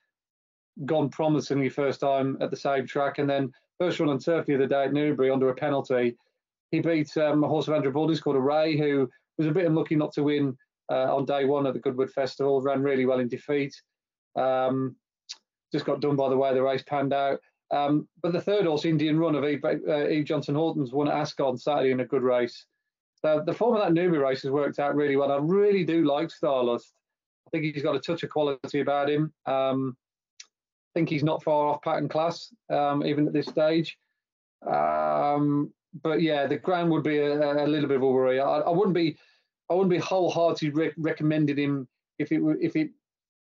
gone 0.85 1.09
promisingly 1.09 1.69
first 1.69 1.99
time 1.99 2.37
at 2.41 2.49
the 2.49 2.57
same 2.57 2.87
track, 2.87 3.19
and 3.19 3.29
then 3.29 3.51
first 3.79 3.99
run 3.99 4.09
on 4.09 4.19
turf 4.19 4.45
the 4.45 4.55
other 4.55 4.67
day 4.67 4.85
at 4.85 4.93
Newbury 4.93 5.29
under 5.29 5.49
a 5.49 5.55
penalty. 5.55 6.15
He 6.71 6.79
beat 6.79 7.15
um, 7.17 7.43
a 7.43 7.47
horse 7.47 7.67
of 7.67 7.73
Andrew 7.73 7.91
Balding's 7.91 8.21
called 8.21 8.37
Array, 8.37 8.77
who 8.77 9.09
was 9.37 9.47
a 9.47 9.51
bit 9.51 9.65
unlucky 9.65 9.95
not 9.95 10.13
to 10.13 10.23
win 10.23 10.57
uh, 10.89 11.15
on 11.15 11.25
day 11.25 11.45
one 11.45 11.67
at 11.67 11.73
the 11.73 11.79
Goodwood 11.79 12.11
Festival. 12.11 12.61
Ran 12.61 12.81
really 12.81 13.05
well 13.05 13.19
in 13.19 13.27
defeat. 13.27 13.75
Um, 14.35 14.95
just 15.71 15.85
got 15.85 16.01
done 16.01 16.15
by 16.15 16.29
the 16.29 16.37
way 16.37 16.53
the 16.53 16.63
race 16.63 16.83
panned 16.83 17.13
out. 17.13 17.39
Um, 17.71 18.07
but 18.21 18.33
the 18.33 18.41
third 18.41 18.65
horse, 18.65 18.85
Indian 18.85 19.17
Run 19.17 19.35
of 19.35 19.45
Eve, 19.45 19.63
uh, 19.63 20.07
Eve 20.07 20.25
Johnson 20.25 20.55
Houghton's, 20.55 20.91
won 20.91 21.07
at 21.07 21.13
Ascot 21.13 21.47
on 21.47 21.57
Saturday 21.57 21.91
in 21.91 22.01
a 22.01 22.05
good 22.05 22.23
race. 22.23 22.65
So 23.23 23.43
the 23.45 23.53
form 23.53 23.75
of 23.75 23.81
that 23.81 23.93
Newbury 23.93 24.19
race 24.19 24.41
has 24.41 24.51
worked 24.51 24.79
out 24.79 24.95
really 24.95 25.15
well. 25.15 25.31
I 25.31 25.37
really 25.37 25.83
do 25.83 26.05
like 26.05 26.29
Starlust. 26.29 26.91
I 27.47 27.49
think 27.51 27.65
he's 27.65 27.83
got 27.83 27.95
a 27.95 27.99
touch 27.99 28.23
of 28.23 28.29
quality 28.29 28.79
about 28.79 29.09
him. 29.09 29.31
Um, 29.45 29.95
I 30.43 30.99
think 30.99 31.09
he's 31.09 31.23
not 31.23 31.43
far 31.43 31.67
off 31.67 31.81
pattern 31.81 32.09
class, 32.09 32.53
um, 32.69 33.05
even 33.05 33.27
at 33.27 33.33
this 33.33 33.45
stage. 33.45 33.97
Um, 34.69 35.71
but 36.03 36.21
yeah, 36.21 36.47
the 36.47 36.57
ground 36.57 36.91
would 36.91 37.03
be 37.03 37.17
a, 37.19 37.63
a 37.63 37.67
little 37.67 37.87
bit 37.87 37.97
of 37.97 38.03
a 38.03 38.07
worry. 38.07 38.39
I, 38.39 38.59
I, 38.59 38.69
wouldn't 38.69 38.95
be, 38.95 39.17
I 39.69 39.73
wouldn't 39.73 39.89
be 39.89 39.97
wholeheartedly 39.97 40.69
re- 40.69 40.93
recommending 40.97 41.57
him 41.57 41.87
if 42.19 42.31
it 42.31 42.41
if 42.61 42.75
it 42.75 42.91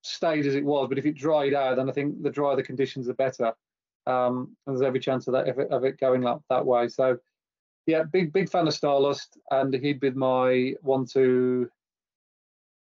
stayed 0.03 0.47
as 0.47 0.55
it 0.55 0.65
was. 0.65 0.89
But 0.89 0.99
if 0.99 1.07
it 1.07 1.17
dried 1.17 1.55
out, 1.55 1.77
then 1.77 1.89
I 1.89 1.93
think 1.93 2.23
the 2.23 2.31
drier 2.31 2.57
the 2.57 2.63
conditions, 2.63 3.07
the 3.07 3.15
better. 3.15 3.53
Um, 4.07 4.57
and 4.67 4.77
there's 4.77 4.87
every 4.87 5.01
chance 5.01 5.27
of 5.27 5.35
that 5.35 5.49
of 5.49 5.59
it, 5.59 5.71
of 5.71 5.85
it 5.85 6.01
going 6.01 6.27
up 6.27 6.43
that 6.51 6.65
way. 6.65 6.89
So 6.89 7.19
yeah, 7.87 8.03
big 8.03 8.33
big 8.33 8.49
fan 8.49 8.69
of 8.69 8.75
Starlust, 8.75 9.37
and 9.51 9.75
he'd 9.75 10.01
be 10.01 10.11
my 10.11 10.75
one 10.83 11.07
to 11.07 11.71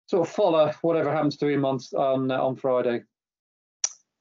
sort 0.07 0.29
of 0.29 0.35
follow 0.35 0.73
whatever 0.83 1.13
happens 1.13 1.37
to 1.39 1.49
him 1.49 1.65
on 1.65 1.79
on 1.97 2.31
on 2.31 2.57
Friday. 2.57 3.03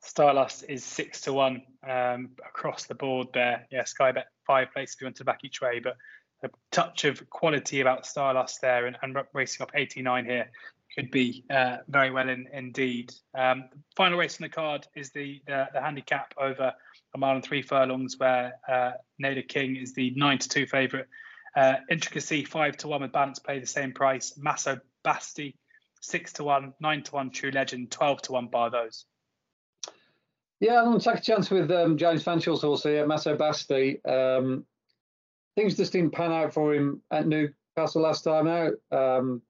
Starlust 0.04 0.66
is 0.68 0.84
six 0.84 1.22
to 1.22 1.34
one 1.34 1.62
um, 1.88 2.32
across 2.46 2.86
the 2.86 2.96
board 2.96 3.28
there. 3.34 3.66
Yeah, 3.72 3.86
Sky 3.86 4.12
Bet 4.12 4.28
five 4.46 4.72
places 4.74 4.96
if 4.96 5.02
you 5.02 5.06
want 5.06 5.16
to 5.18 5.24
back 5.24 5.40
each 5.44 5.62
way, 5.62 5.80
but 5.80 5.96
a 6.44 6.50
touch 6.72 7.06
of 7.06 7.30
quality 7.30 7.80
about 7.80 8.04
Starlust 8.04 8.60
there 8.60 8.86
and, 8.86 8.98
and 9.02 9.18
racing 9.34 9.64
up 9.64 9.72
89 9.74 10.26
here 10.26 10.52
could 10.96 11.10
be 11.10 11.44
uh, 11.50 11.78
very 11.88 12.12
well 12.12 12.30
in, 12.30 12.48
indeed. 12.54 13.14
Um, 13.34 13.70
final 13.96 14.20
race 14.20 14.40
on 14.40 14.44
the 14.44 14.50
card 14.50 14.88
is 14.96 15.12
the, 15.12 15.42
the, 15.48 15.68
the 15.74 15.82
handicap 15.82 16.34
over 16.38 16.74
a 17.16 17.18
mile 17.18 17.36
and 17.36 17.44
three 17.44 17.62
furlongs, 17.62 18.18
where 18.18 18.54
uh, 18.68 18.92
Nader 19.22 19.48
King 19.48 19.76
is 19.76 19.94
the 19.94 20.14
nine 20.16 20.38
to 20.40 20.50
two 20.50 20.66
favourite. 20.66 21.06
Uh, 21.56 21.76
Intricacy 21.90 22.44
five 22.46 22.78
to 22.78 22.88
one 22.88 23.02
with 23.02 23.12
balance 23.12 23.40
play 23.40 23.60
the 23.60 23.68
same 23.68 23.94
price. 23.94 24.34
Masso 24.38 24.80
Basti 25.04 25.56
six 26.02 26.34
to 26.34 26.44
one, 26.44 26.74
nine 26.80 27.04
to 27.04 27.12
one. 27.12 27.30
True 27.30 27.52
Legend 27.52 27.92
twelve 27.92 28.22
to 28.24 28.32
one 28.32 28.48
bar 28.48 28.70
those. 28.70 29.06
Yeah, 30.60 30.80
I'm 30.80 30.86
going 30.86 31.00
to 31.00 31.04
take 31.04 31.20
a 31.20 31.22
chance 31.22 31.52
with 31.52 31.70
um, 31.72 31.98
James 31.98 32.24
Fanshawe's 32.24 32.62
horse 32.62 32.84
here, 32.84 33.06
Masso 33.06 33.36
Basti. 33.36 34.04
Um, 34.06 34.66
things 35.56 35.76
just 35.76 35.92
didn't 35.92 36.12
pan 36.12 36.32
out 36.32 36.54
for 36.54 36.74
him 36.74 37.02
at 37.12 37.28
Newcastle 37.28 38.02
last 38.02 38.24
time 38.24 38.48
out. 38.48 38.74
Um, 38.92 39.42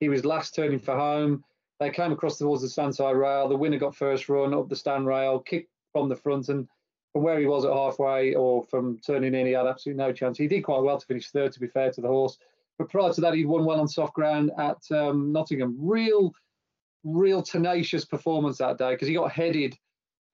he 0.00 0.08
was 0.08 0.24
last 0.24 0.54
turning 0.54 0.80
for 0.80 0.96
home. 0.96 1.44
They 1.78 1.90
came 1.90 2.10
across 2.10 2.38
towards 2.38 2.62
the 2.62 2.68
standside 2.68 3.16
rail. 3.16 3.48
The 3.48 3.56
winner 3.56 3.78
got 3.78 3.94
first 3.94 4.28
run 4.28 4.54
up 4.54 4.68
the 4.68 4.76
stand 4.76 5.06
rail, 5.06 5.38
kicked 5.38 5.70
from 5.92 6.08
the 6.08 6.16
front, 6.16 6.48
and 6.48 6.66
from 7.16 7.22
where 7.22 7.40
he 7.40 7.46
was 7.46 7.64
at 7.64 7.72
halfway 7.72 8.34
or 8.34 8.62
from 8.64 8.98
turning 8.98 9.34
in, 9.34 9.46
he 9.46 9.52
had 9.52 9.66
absolutely 9.66 10.04
no 10.04 10.12
chance. 10.12 10.36
He 10.36 10.46
did 10.46 10.60
quite 10.60 10.82
well 10.82 10.98
to 10.98 11.06
finish 11.06 11.30
third, 11.30 11.50
to 11.52 11.60
be 11.60 11.66
fair 11.66 11.90
to 11.90 12.02
the 12.02 12.08
horse. 12.08 12.36
But 12.78 12.90
prior 12.90 13.10
to 13.10 13.22
that, 13.22 13.32
he'd 13.32 13.46
won 13.46 13.64
well 13.64 13.80
on 13.80 13.88
soft 13.88 14.12
ground 14.12 14.50
at 14.58 14.76
um, 14.90 15.32
Nottingham. 15.32 15.78
Real, 15.80 16.34
real 17.04 17.40
tenacious 17.40 18.04
performance 18.04 18.58
that 18.58 18.76
day 18.76 18.90
because 18.90 19.08
he 19.08 19.14
got 19.14 19.32
headed 19.32 19.78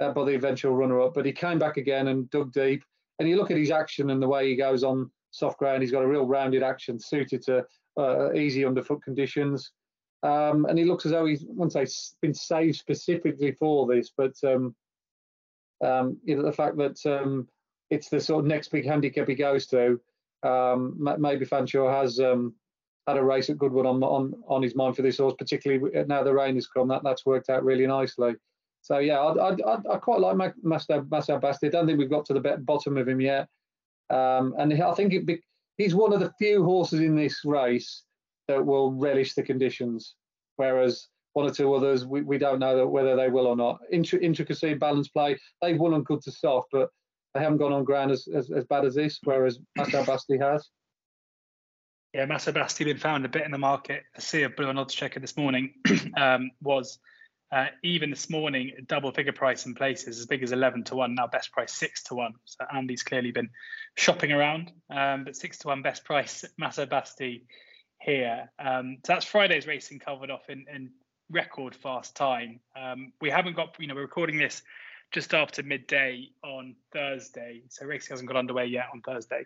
uh, 0.00 0.10
by 0.10 0.24
the 0.24 0.34
eventual 0.34 0.74
runner-up. 0.74 1.14
But 1.14 1.24
he 1.24 1.30
came 1.30 1.60
back 1.60 1.76
again 1.76 2.08
and 2.08 2.28
dug 2.30 2.52
deep. 2.52 2.82
And 3.20 3.28
you 3.28 3.36
look 3.36 3.52
at 3.52 3.58
his 3.58 3.70
action 3.70 4.10
and 4.10 4.20
the 4.20 4.26
way 4.26 4.48
he 4.48 4.56
goes 4.56 4.82
on 4.82 5.08
soft 5.30 5.60
ground. 5.60 5.82
He's 5.82 5.92
got 5.92 6.02
a 6.02 6.08
real 6.08 6.26
rounded 6.26 6.64
action 6.64 6.98
suited 6.98 7.42
to 7.42 7.64
uh, 7.96 8.32
easy 8.32 8.64
underfoot 8.64 9.04
conditions. 9.04 9.70
Um, 10.24 10.64
and 10.64 10.76
he 10.76 10.84
looks 10.84 11.06
as 11.06 11.12
though 11.12 11.26
he's, 11.26 11.44
once 11.46 11.74
say, 11.74 11.86
been 12.20 12.34
saved 12.34 12.74
specifically 12.74 13.52
for 13.52 13.86
this. 13.86 14.10
But 14.16 14.34
um, 14.42 14.74
um, 15.82 16.18
you 16.24 16.36
know, 16.36 16.42
the 16.42 16.52
fact 16.52 16.76
that 16.76 16.98
um, 17.06 17.48
it's 17.90 18.08
the 18.08 18.20
sort 18.20 18.40
of 18.40 18.46
next 18.46 18.68
big 18.68 18.86
handicap 18.86 19.28
he 19.28 19.34
goes 19.34 19.66
to, 19.68 20.00
um, 20.42 20.96
maybe 21.18 21.44
Fanshawe 21.44 21.92
has 21.92 22.18
um, 22.18 22.54
had 23.06 23.16
a 23.16 23.22
race 23.22 23.50
at 23.50 23.58
Goodwood 23.58 23.86
on 23.86 24.02
on 24.02 24.34
on 24.48 24.62
his 24.62 24.74
mind 24.74 24.96
for 24.96 25.02
this 25.02 25.18
horse, 25.18 25.34
particularly 25.38 26.04
now 26.06 26.22
the 26.22 26.32
rain 26.32 26.54
has 26.54 26.66
come. 26.66 26.88
That 26.88 27.02
that's 27.02 27.26
worked 27.26 27.50
out 27.50 27.64
really 27.64 27.86
nicely. 27.86 28.34
So 28.82 28.98
yeah, 28.98 29.20
I 29.20 29.50
I, 29.50 29.78
I 29.92 29.96
quite 29.98 30.20
like 30.20 30.54
Master 30.62 31.04
Master 31.10 31.38
Basti. 31.38 31.66
I 31.68 31.70
don't 31.70 31.86
think 31.86 31.98
we've 31.98 32.10
got 32.10 32.24
to 32.26 32.34
the 32.34 32.58
bottom 32.64 32.96
of 32.96 33.08
him 33.08 33.20
yet, 33.20 33.48
um, 34.10 34.54
and 34.58 34.72
I 34.72 34.94
think 34.94 35.12
it, 35.12 35.40
he's 35.78 35.94
one 35.94 36.12
of 36.12 36.20
the 36.20 36.32
few 36.38 36.64
horses 36.64 37.00
in 37.00 37.14
this 37.16 37.44
race 37.44 38.04
that 38.48 38.64
will 38.64 38.92
relish 38.92 39.34
the 39.34 39.42
conditions, 39.42 40.14
whereas 40.56 41.08
one 41.32 41.46
or 41.46 41.50
two 41.50 41.72
others 41.74 42.04
we, 42.04 42.22
we 42.22 42.38
don't 42.38 42.58
know 42.58 42.86
whether 42.86 43.16
they 43.16 43.28
will 43.28 43.46
or 43.46 43.56
not. 43.56 43.80
intricacy, 43.90 44.74
balance 44.74 45.08
play, 45.08 45.38
they've 45.60 45.78
won 45.78 45.94
on 45.94 46.02
good 46.02 46.22
to 46.22 46.32
soft, 46.32 46.68
but 46.72 46.90
they 47.34 47.40
haven't 47.40 47.58
gone 47.58 47.72
on 47.72 47.84
ground 47.84 48.10
as, 48.10 48.28
as, 48.34 48.50
as 48.50 48.64
bad 48.64 48.84
as 48.84 48.94
this, 48.94 49.18
whereas 49.24 49.58
Master 49.76 50.04
Basti 50.04 50.38
has. 50.38 50.68
Yeah, 52.12 52.26
Master 52.26 52.52
Basti 52.52 52.84
been 52.84 52.98
found 52.98 53.24
a 53.24 53.28
bit 53.28 53.44
in 53.44 53.50
the 53.50 53.58
market. 53.58 54.02
I 54.14 54.20
see 54.20 54.42
a 54.42 54.50
blue 54.50 54.68
and 54.68 54.78
odds 54.78 54.94
checker 54.94 55.20
this 55.20 55.36
morning 55.36 55.72
um, 56.16 56.50
was 56.60 56.98
uh, 57.52 57.66
even 57.82 58.10
this 58.10 58.30
morning 58.30 58.72
double 58.86 59.12
figure 59.12 59.32
price 59.32 59.66
in 59.66 59.74
places 59.74 60.18
as 60.18 60.26
big 60.26 60.42
as 60.42 60.52
11 60.52 60.84
to 60.84 60.96
1 60.96 61.14
now 61.14 61.26
best 61.26 61.52
price 61.52 61.74
6 61.74 62.04
to 62.04 62.14
1 62.14 62.32
so 62.46 62.64
andy's 62.74 63.02
clearly 63.02 63.30
been 63.30 63.50
shopping 63.94 64.32
around 64.32 64.72
um, 64.88 65.24
but 65.24 65.36
6 65.36 65.58
to 65.58 65.68
1 65.68 65.82
best 65.82 66.02
price 66.02 66.46
Master 66.56 66.86
Basti 66.86 67.44
here 68.00 68.50
um, 68.58 68.96
so 69.04 69.12
that's 69.12 69.26
friday's 69.26 69.66
racing 69.66 69.98
covered 69.98 70.30
off 70.30 70.48
in, 70.48 70.64
in 70.74 70.90
record 71.32 71.74
fast 71.74 72.14
time 72.14 72.60
um, 72.80 73.12
we 73.20 73.30
haven't 73.30 73.56
got 73.56 73.74
you 73.78 73.86
know 73.86 73.94
we're 73.94 74.02
recording 74.02 74.38
this 74.38 74.62
just 75.12 75.34
after 75.34 75.62
midday 75.62 76.30
on 76.42 76.74
Thursday. 76.92 77.62
So 77.68 77.86
racing 77.86 78.14
hasn't 78.14 78.28
got 78.28 78.36
underway 78.36 78.66
yet 78.66 78.86
on 78.92 79.02
Thursday. 79.02 79.44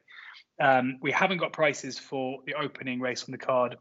Um, 0.60 0.98
we 1.02 1.10
haven't 1.10 1.38
got 1.38 1.52
prices 1.52 1.98
for 1.98 2.38
the 2.46 2.54
opening 2.54 3.00
race 3.00 3.24
on 3.24 3.32
the 3.32 3.38
card 3.38 3.76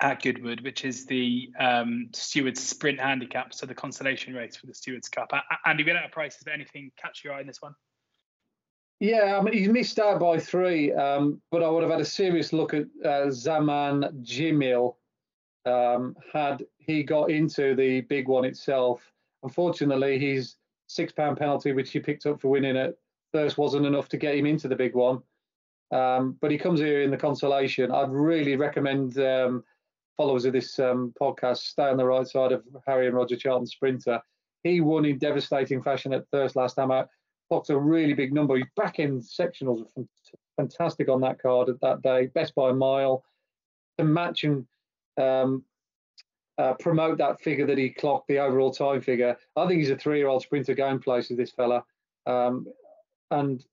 at 0.00 0.22
Goodwood, 0.22 0.62
which 0.62 0.84
is 0.84 1.06
the 1.06 1.50
um, 1.60 2.08
Stewards 2.12 2.62
Sprint 2.62 2.98
Handicap, 2.98 3.54
so 3.54 3.66
the 3.66 3.74
consolation 3.74 4.34
race 4.34 4.56
for 4.56 4.66
the 4.66 4.74
Stewards 4.74 5.08
Cup. 5.08 5.30
Andy, 5.66 5.84
we 5.84 5.92
don't 5.92 6.02
have 6.02 6.10
prices, 6.10 6.42
but 6.44 6.52
anything 6.52 6.90
catch 7.00 7.22
your 7.22 7.34
eye 7.34 7.42
in 7.42 7.46
this 7.46 7.60
one? 7.60 7.74
Yeah, 9.00 9.38
I 9.38 9.42
mean, 9.42 9.54
he's 9.54 9.68
missed 9.68 9.98
out 9.98 10.20
by 10.20 10.38
three, 10.38 10.92
um, 10.92 11.40
but 11.50 11.62
I 11.62 11.68
would 11.68 11.82
have 11.82 11.92
had 11.92 12.00
a 12.00 12.04
serious 12.04 12.52
look 12.52 12.72
at 12.72 12.86
uh, 13.04 13.30
Zaman 13.30 14.22
Jamil 14.22 14.94
um, 15.66 16.16
had 16.32 16.64
he 16.78 17.02
got 17.02 17.30
into 17.30 17.74
the 17.74 18.02
big 18.02 18.28
one 18.28 18.44
itself. 18.44 19.02
Unfortunately, 19.42 20.18
his 20.18 20.56
six 20.86 21.12
pound 21.12 21.36
penalty, 21.36 21.72
which 21.72 21.90
he 21.90 22.00
picked 22.00 22.26
up 22.26 22.40
for 22.40 22.48
winning 22.48 22.76
at 22.76 22.94
first, 23.32 23.58
wasn't 23.58 23.86
enough 23.86 24.08
to 24.10 24.16
get 24.16 24.36
him 24.36 24.46
into 24.46 24.68
the 24.68 24.76
big 24.76 24.94
one. 24.94 25.22
Um, 25.90 26.36
but 26.40 26.50
he 26.50 26.58
comes 26.58 26.80
here 26.80 27.02
in 27.02 27.10
the 27.10 27.16
consolation. 27.16 27.92
I'd 27.92 28.10
really 28.10 28.56
recommend 28.56 29.18
um, 29.18 29.62
followers 30.16 30.44
of 30.44 30.52
this 30.52 30.78
um, 30.78 31.12
podcast 31.20 31.58
stay 31.58 31.84
on 31.84 31.96
the 31.96 32.04
right 32.04 32.26
side 32.26 32.52
of 32.52 32.64
Harry 32.86 33.06
and 33.06 33.16
Roger 33.16 33.36
Charlton 33.36 33.66
Sprinter. 33.66 34.20
He 34.62 34.80
won 34.80 35.04
in 35.04 35.18
devastating 35.18 35.82
fashion 35.82 36.12
at 36.12 36.26
Thirsk 36.32 36.56
last 36.56 36.74
time 36.74 36.90
out. 36.90 37.08
Clocked 37.48 37.70
a 37.70 37.78
really 37.78 38.14
big 38.14 38.32
number. 38.32 38.56
His 38.56 38.66
back 38.76 38.98
end 38.98 39.22
sectionals 39.22 39.84
fantastic 40.56 41.08
on 41.08 41.20
that 41.20 41.40
card 41.40 41.68
at 41.68 41.80
that 41.80 42.02
day, 42.02 42.26
best 42.26 42.54
by 42.54 42.70
a 42.70 42.74
mile. 42.74 43.24
To 43.98 44.04
match 44.04 44.44
and 44.44 44.66
um, 45.20 45.64
uh, 46.58 46.74
promote 46.74 47.18
that 47.18 47.40
figure 47.40 47.66
that 47.66 47.78
he 47.78 47.90
clocked, 47.90 48.28
the 48.28 48.38
overall 48.38 48.72
time 48.72 49.00
figure. 49.00 49.36
I 49.56 49.66
think 49.66 49.80
he's 49.80 49.90
a 49.90 49.96
three-year-old 49.96 50.42
sprinter 50.42 50.74
going 50.74 51.00
places. 51.00 51.36
This 51.36 51.50
fella, 51.50 51.84
um, 52.26 52.66
and 53.30 53.64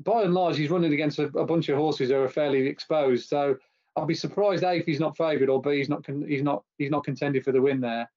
by 0.00 0.22
and 0.22 0.34
large, 0.34 0.56
he's 0.56 0.70
running 0.70 0.92
against 0.92 1.18
a, 1.18 1.24
a, 1.38 1.44
bunch 1.44 1.68
of 1.68 1.76
horses 1.76 2.10
who 2.10 2.16
are 2.16 2.28
fairly 2.28 2.66
exposed. 2.66 3.28
So 3.28 3.56
I'd 3.96 4.06
be 4.06 4.14
surprised 4.14 4.64
a 4.64 4.74
if 4.74 4.86
he's 4.86 5.00
not 5.00 5.16
favoured, 5.16 5.48
or 5.48 5.60
b 5.60 5.76
he's 5.76 5.88
not 5.88 6.04
con- 6.04 6.26
he's 6.26 6.42
not 6.42 6.64
he's 6.78 6.90
not 6.90 7.04
contended 7.04 7.44
for 7.44 7.52
the 7.52 7.62
win 7.62 7.80
there. 7.80 8.10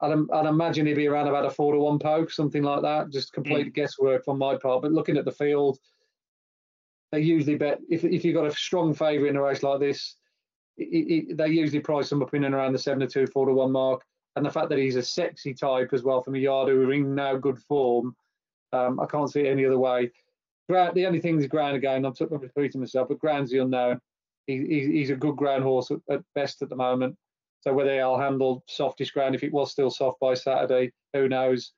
I'd, 0.00 0.12
I'd, 0.32 0.46
imagine 0.46 0.86
he'd 0.86 0.94
be 0.94 1.06
around 1.06 1.28
about 1.28 1.44
a 1.44 1.50
four 1.50 1.72
to 1.72 1.78
one 1.78 1.98
poke, 1.98 2.30
something 2.30 2.62
like 2.62 2.82
that. 2.82 3.10
Just 3.10 3.32
complete 3.32 3.68
mm. 3.68 3.74
guesswork 3.74 4.24
on 4.26 4.38
my 4.38 4.56
part. 4.56 4.82
But 4.82 4.92
looking 4.92 5.16
at 5.16 5.24
the 5.24 5.32
field, 5.32 5.78
they 7.12 7.20
usually 7.20 7.56
bet 7.56 7.80
if 7.88 8.04
if 8.04 8.24
you've 8.24 8.34
got 8.34 8.46
a 8.46 8.54
strong 8.54 8.94
favourite 8.94 9.30
in 9.30 9.36
a 9.36 9.42
race 9.42 9.62
like 9.62 9.80
this, 9.80 10.16
it, 10.90 11.36
they 11.36 11.48
usually 11.48 11.80
price 11.80 12.10
him 12.10 12.22
up 12.22 12.34
in 12.34 12.44
and 12.44 12.54
around 12.54 12.72
the 12.72 12.78
seven 12.78 13.00
to 13.00 13.06
two, 13.06 13.26
four 13.26 13.46
to 13.46 13.52
one 13.52 13.72
mark. 13.72 14.02
And 14.36 14.46
the 14.46 14.50
fact 14.50 14.68
that 14.70 14.78
he's 14.78 14.96
a 14.96 15.02
sexy 15.02 15.52
type 15.52 15.90
as 15.92 16.02
well 16.02 16.22
from 16.22 16.34
a 16.34 16.38
yard 16.38 16.68
who 16.68 16.82
are 16.82 16.92
in 16.92 17.14
now 17.14 17.36
good 17.36 17.58
form, 17.58 18.16
um, 18.72 18.98
I 18.98 19.06
can't 19.06 19.30
see 19.30 19.40
it 19.40 19.50
any 19.50 19.66
other 19.66 19.78
way. 19.78 20.10
the 20.68 21.06
only 21.06 21.20
thing 21.20 21.38
is 21.38 21.46
ground 21.46 21.76
again. 21.76 22.06
I'm, 22.06 22.14
I'm 22.20 22.38
repeating 22.38 22.80
myself, 22.80 23.08
but 23.08 23.18
ground's 23.18 23.50
the 23.50 23.58
unknown. 23.58 24.00
He, 24.46 24.64
he's 24.66 25.10
a 25.10 25.16
good 25.16 25.36
ground 25.36 25.62
horse 25.62 25.90
at, 25.90 25.98
at, 26.10 26.22
best 26.34 26.62
at 26.62 26.68
the 26.68 26.76
moment. 26.76 27.16
So 27.60 27.72
whether 27.72 27.94
he'll 27.94 28.18
handle 28.18 28.64
softish 28.66 29.12
ground, 29.12 29.34
if 29.34 29.44
it 29.44 29.52
was 29.52 29.70
still 29.70 29.90
soft 29.90 30.18
by 30.18 30.34
Saturday, 30.34 30.92
who 31.12 31.28
knows? 31.28 31.72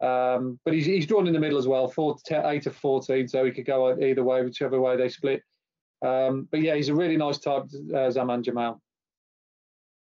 Um, 0.00 0.60
but 0.64 0.74
he's, 0.74 0.86
he's 0.86 1.06
drawn 1.06 1.26
in 1.26 1.32
the 1.32 1.40
middle 1.40 1.58
as 1.58 1.66
well, 1.66 1.88
four, 1.88 2.16
10, 2.24 2.46
eight 2.46 2.66
of 2.66 2.76
14, 2.76 3.26
so 3.26 3.44
he 3.44 3.50
could 3.50 3.64
go 3.64 3.98
either 3.98 4.22
way, 4.22 4.42
whichever 4.42 4.80
way 4.80 4.96
they 4.96 5.08
split. 5.08 5.42
Um, 6.04 6.48
but 6.50 6.60
yeah, 6.60 6.74
he's 6.74 6.88
a 6.88 6.94
really 6.94 7.16
nice 7.16 7.38
type, 7.38 7.64
uh, 7.94 8.10
Zaman 8.10 8.42
Jamal. 8.42 8.80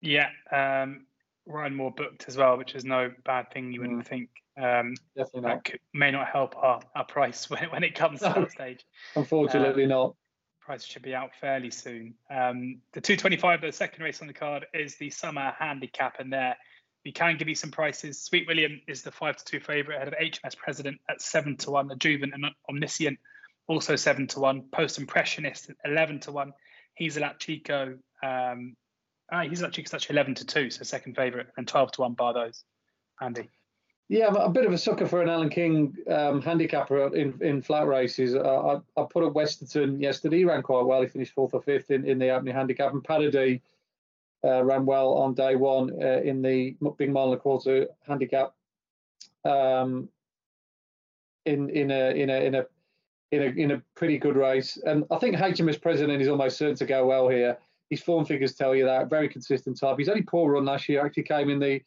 Yeah, 0.01 0.29
um, 0.51 1.05
Ryan 1.45 1.75
Moore 1.75 1.91
booked 1.91 2.25
as 2.27 2.37
well, 2.37 2.57
which 2.57 2.75
is 2.75 2.85
no 2.85 3.11
bad 3.25 3.51
thing. 3.51 3.73
You 3.73 3.81
wouldn't 3.81 4.05
mm. 4.05 4.07
think. 4.07 4.29
Um, 4.57 4.95
Definitely 5.15 5.49
not. 5.49 5.65
Could, 5.65 5.79
may 5.93 6.11
not 6.11 6.27
help 6.27 6.55
our, 6.57 6.81
our 6.95 7.05
price 7.05 7.49
when, 7.49 7.63
when 7.71 7.83
it 7.83 7.95
comes 7.95 8.19
to 8.19 8.33
that 8.35 8.51
stage. 8.51 8.85
Unfortunately, 9.15 9.83
um, 9.83 9.89
not. 9.89 10.15
Price 10.61 10.85
should 10.85 11.01
be 11.01 11.15
out 11.15 11.31
fairly 11.39 11.71
soon. 11.71 12.13
Um, 12.29 12.81
the 12.93 13.01
225, 13.01 13.61
the 13.61 13.71
second 13.71 14.03
race 14.03 14.21
on 14.21 14.27
the 14.27 14.33
card, 14.33 14.67
is 14.73 14.95
the 14.95 15.09
summer 15.09 15.53
handicap, 15.57 16.19
and 16.19 16.31
there 16.31 16.55
we 17.03 17.11
can 17.11 17.37
give 17.37 17.49
you 17.49 17.55
some 17.55 17.71
prices. 17.71 18.21
Sweet 18.21 18.47
William 18.47 18.79
is 18.87 19.01
the 19.01 19.11
five 19.11 19.37
to 19.37 19.45
two 19.45 19.59
favourite 19.59 19.97
ahead 19.97 20.07
of 20.07 20.13
HMS 20.13 20.55
President 20.55 20.99
at 21.09 21.21
seven 21.21 21.57
to 21.57 21.71
one. 21.71 21.87
The 21.87 21.95
Juven 21.95 22.31
and 22.33 22.45
Omniscient 22.69 23.17
also 23.67 23.95
seven 23.95 24.27
to 24.27 24.39
one. 24.39 24.63
Post 24.71 24.97
Impressionist 24.97 25.71
eleven 25.85 26.19
to 26.21 26.31
one. 26.31 26.53
He's 26.95 27.17
a 27.17 27.35
Chico. 27.39 27.97
Um, 28.23 28.75
ah, 29.31 29.43
he's 29.43 29.61
Chico's 29.61 29.93
actually 29.93 30.15
eleven 30.15 30.35
to 30.35 30.45
two, 30.45 30.69
so 30.69 30.83
second 30.83 31.15
favourite, 31.15 31.47
and 31.57 31.67
twelve 31.67 31.91
to 31.93 32.01
one 32.01 32.13
bar 32.13 32.33
those. 32.33 32.63
Andy. 33.21 33.49
Yeah, 34.09 34.27
I'm 34.27 34.35
a 34.35 34.49
bit 34.49 34.65
of 34.65 34.73
a 34.73 34.77
sucker 34.77 35.07
for 35.07 35.21
an 35.21 35.29
Alan 35.29 35.49
King 35.49 35.95
um, 36.09 36.41
handicapper 36.41 37.15
in, 37.15 37.33
in 37.41 37.61
flat 37.61 37.87
races. 37.87 38.35
Uh, 38.35 38.81
I, 38.97 39.01
I 39.01 39.05
put 39.09 39.23
up 39.23 39.33
Westerton 39.33 40.01
yesterday. 40.01 40.39
He 40.39 40.45
ran 40.45 40.63
quite 40.63 40.85
well. 40.85 41.01
He 41.01 41.07
finished 41.07 41.33
fourth 41.33 41.53
or 41.53 41.61
fifth 41.61 41.91
in, 41.91 42.05
in 42.05 42.19
the 42.19 42.29
opening 42.29 42.53
handicap. 42.53 42.91
And 42.91 43.01
Paradis 43.01 43.61
uh, 44.43 44.65
ran 44.65 44.85
well 44.85 45.13
on 45.13 45.33
day 45.33 45.55
one 45.55 45.91
uh, 46.03 46.19
in 46.23 46.41
the 46.41 46.75
big 46.97 47.09
mile 47.09 47.25
and 47.25 47.35
a 47.35 47.37
quarter 47.37 47.87
handicap. 48.05 48.53
Um, 49.45 50.09
in 51.45 51.69
in 51.69 51.89
a 51.89 52.11
in 52.11 52.29
a 52.29 52.45
in 52.45 52.55
a 52.55 52.65
in 53.31 53.41
a 53.41 53.45
in 53.45 53.71
a 53.71 53.81
pretty 53.95 54.17
good 54.17 54.35
race. 54.35 54.77
And 54.85 55.05
I 55.11 55.17
think 55.17 55.35
HMS 55.35 55.81
President 55.81 56.21
is 56.21 56.27
almost 56.27 56.57
certain 56.57 56.75
to 56.75 56.85
go 56.85 57.05
well 57.05 57.29
here. 57.29 57.57
His 57.89 58.01
form 58.01 58.25
figures 58.25 58.55
tell 58.55 58.75
you 58.75 58.85
that. 58.85 59.09
Very 59.09 59.27
consistent 59.27 59.79
type. 59.79 59.97
He's 59.97 60.09
only 60.09 60.21
poor 60.21 60.51
run 60.51 60.65
last 60.65 60.87
year. 60.87 61.05
Actually 61.05 61.23
came 61.23 61.49
in 61.49 61.59
the 61.59 61.81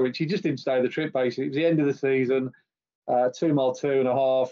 which 0.00 0.18
He 0.18 0.26
just 0.26 0.42
didn't 0.42 0.60
stay 0.60 0.82
the 0.82 0.88
trip 0.88 1.12
basically. 1.12 1.44
It 1.44 1.48
was 1.48 1.56
the 1.56 1.66
end 1.66 1.80
of 1.80 1.86
the 1.86 1.94
season. 1.94 2.50
Uh, 3.08 3.28
two 3.36 3.54
mile 3.54 3.74
two 3.74 3.92
and 3.92 4.08
a 4.08 4.12
half 4.12 4.50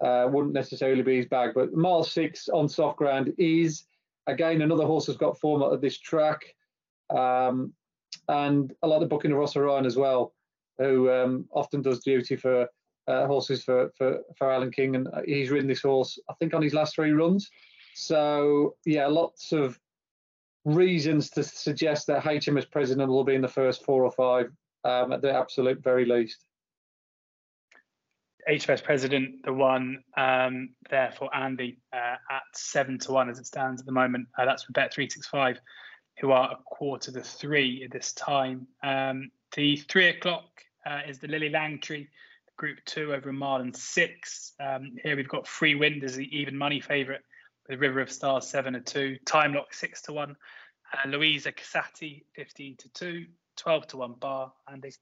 uh, 0.00 0.28
wouldn't 0.30 0.54
necessarily 0.54 1.02
be 1.02 1.16
his 1.16 1.26
bag, 1.26 1.52
but 1.54 1.72
mile 1.72 2.04
six 2.04 2.48
on 2.48 2.68
soft 2.68 2.98
ground 2.98 3.32
is 3.38 3.84
again 4.26 4.62
another 4.62 4.84
horse 4.84 5.06
has 5.06 5.16
got 5.16 5.38
form 5.38 5.62
at 5.62 5.80
this 5.80 5.98
track. 5.98 6.54
Um, 7.10 7.72
and 8.28 8.72
I 8.82 8.86
like 8.86 9.00
the 9.00 9.06
booking 9.06 9.30
of 9.30 9.38
Rossa 9.38 9.60
Ryan 9.60 9.86
as 9.86 9.96
well, 9.96 10.34
who 10.78 11.10
um, 11.10 11.48
often 11.52 11.82
does 11.82 12.00
duty 12.00 12.36
for 12.36 12.68
uh, 13.08 13.26
horses 13.26 13.62
for, 13.62 13.90
for, 13.96 14.20
for 14.36 14.50
Alan 14.50 14.70
King, 14.70 14.96
and 14.96 15.08
he's 15.24 15.50
ridden 15.50 15.68
this 15.68 15.82
horse, 15.82 16.18
I 16.28 16.34
think, 16.34 16.54
on 16.54 16.62
his 16.62 16.74
last 16.74 16.94
three 16.94 17.12
runs. 17.12 17.50
So, 17.94 18.76
yeah, 18.84 19.06
lots 19.06 19.52
of 19.52 19.78
reasons 20.64 21.30
to 21.30 21.44
suggest 21.44 22.08
that 22.08 22.24
HMS 22.24 22.70
President 22.70 23.08
will 23.08 23.24
be 23.24 23.34
in 23.34 23.40
the 23.40 23.48
first 23.48 23.84
four 23.84 24.04
or 24.04 24.10
five 24.10 24.50
um, 24.84 25.12
at 25.12 25.22
the 25.22 25.32
absolute 25.32 25.82
very 25.82 26.04
least. 26.04 26.44
HMS 28.48 28.82
President, 28.82 29.44
the 29.44 29.52
one 29.52 30.04
um, 30.16 30.70
there 30.90 31.12
for 31.16 31.34
Andy 31.34 31.78
uh, 31.92 32.16
at 32.30 32.42
seven 32.54 32.98
to 33.00 33.12
one 33.12 33.28
as 33.28 33.38
it 33.38 33.46
stands 33.46 33.80
at 33.80 33.86
the 33.86 33.92
moment. 33.92 34.28
Uh, 34.38 34.44
that's 34.44 34.64
for 34.64 34.72
Bet 34.72 34.92
three 34.92 35.08
six 35.10 35.26
five, 35.26 35.58
who 36.20 36.30
are 36.30 36.52
a 36.52 36.56
quarter 36.64 37.10
to 37.10 37.22
three 37.22 37.82
at 37.84 37.90
this 37.90 38.12
time. 38.12 38.66
Um, 38.84 39.30
the 39.56 39.76
three 39.76 40.08
o'clock 40.08 40.62
uh, 40.84 41.00
is 41.08 41.18
the 41.18 41.26
Lillie 41.26 41.50
Langtry 41.50 42.08
Group 42.56 42.78
Two 42.84 43.14
over 43.14 43.30
a 43.30 43.32
mile 43.32 43.60
and 43.60 43.76
six. 43.76 44.52
Um, 44.60 44.96
here 45.02 45.16
we've 45.16 45.28
got 45.28 45.46
Free 45.46 45.74
Wind 45.74 46.04
as 46.04 46.16
the 46.16 46.36
even 46.36 46.56
money 46.56 46.80
favourite 46.80 47.22
with 47.68 47.80
River 47.80 48.00
of 48.00 48.10
Stars 48.10 48.46
seven 48.46 48.74
to 48.74 48.80
two, 48.80 49.18
Time 49.24 49.54
Lock 49.54 49.74
six 49.74 50.02
to 50.02 50.12
one, 50.12 50.36
uh, 50.92 51.08
Louisa 51.08 51.52
Casati 51.52 52.24
fifteen 52.34 52.76
to 52.76 52.88
two, 52.90 53.26
12 53.56 53.86
to 53.88 53.96
one 53.98 54.14
bar. 54.14 54.52
Andy. 54.70 54.92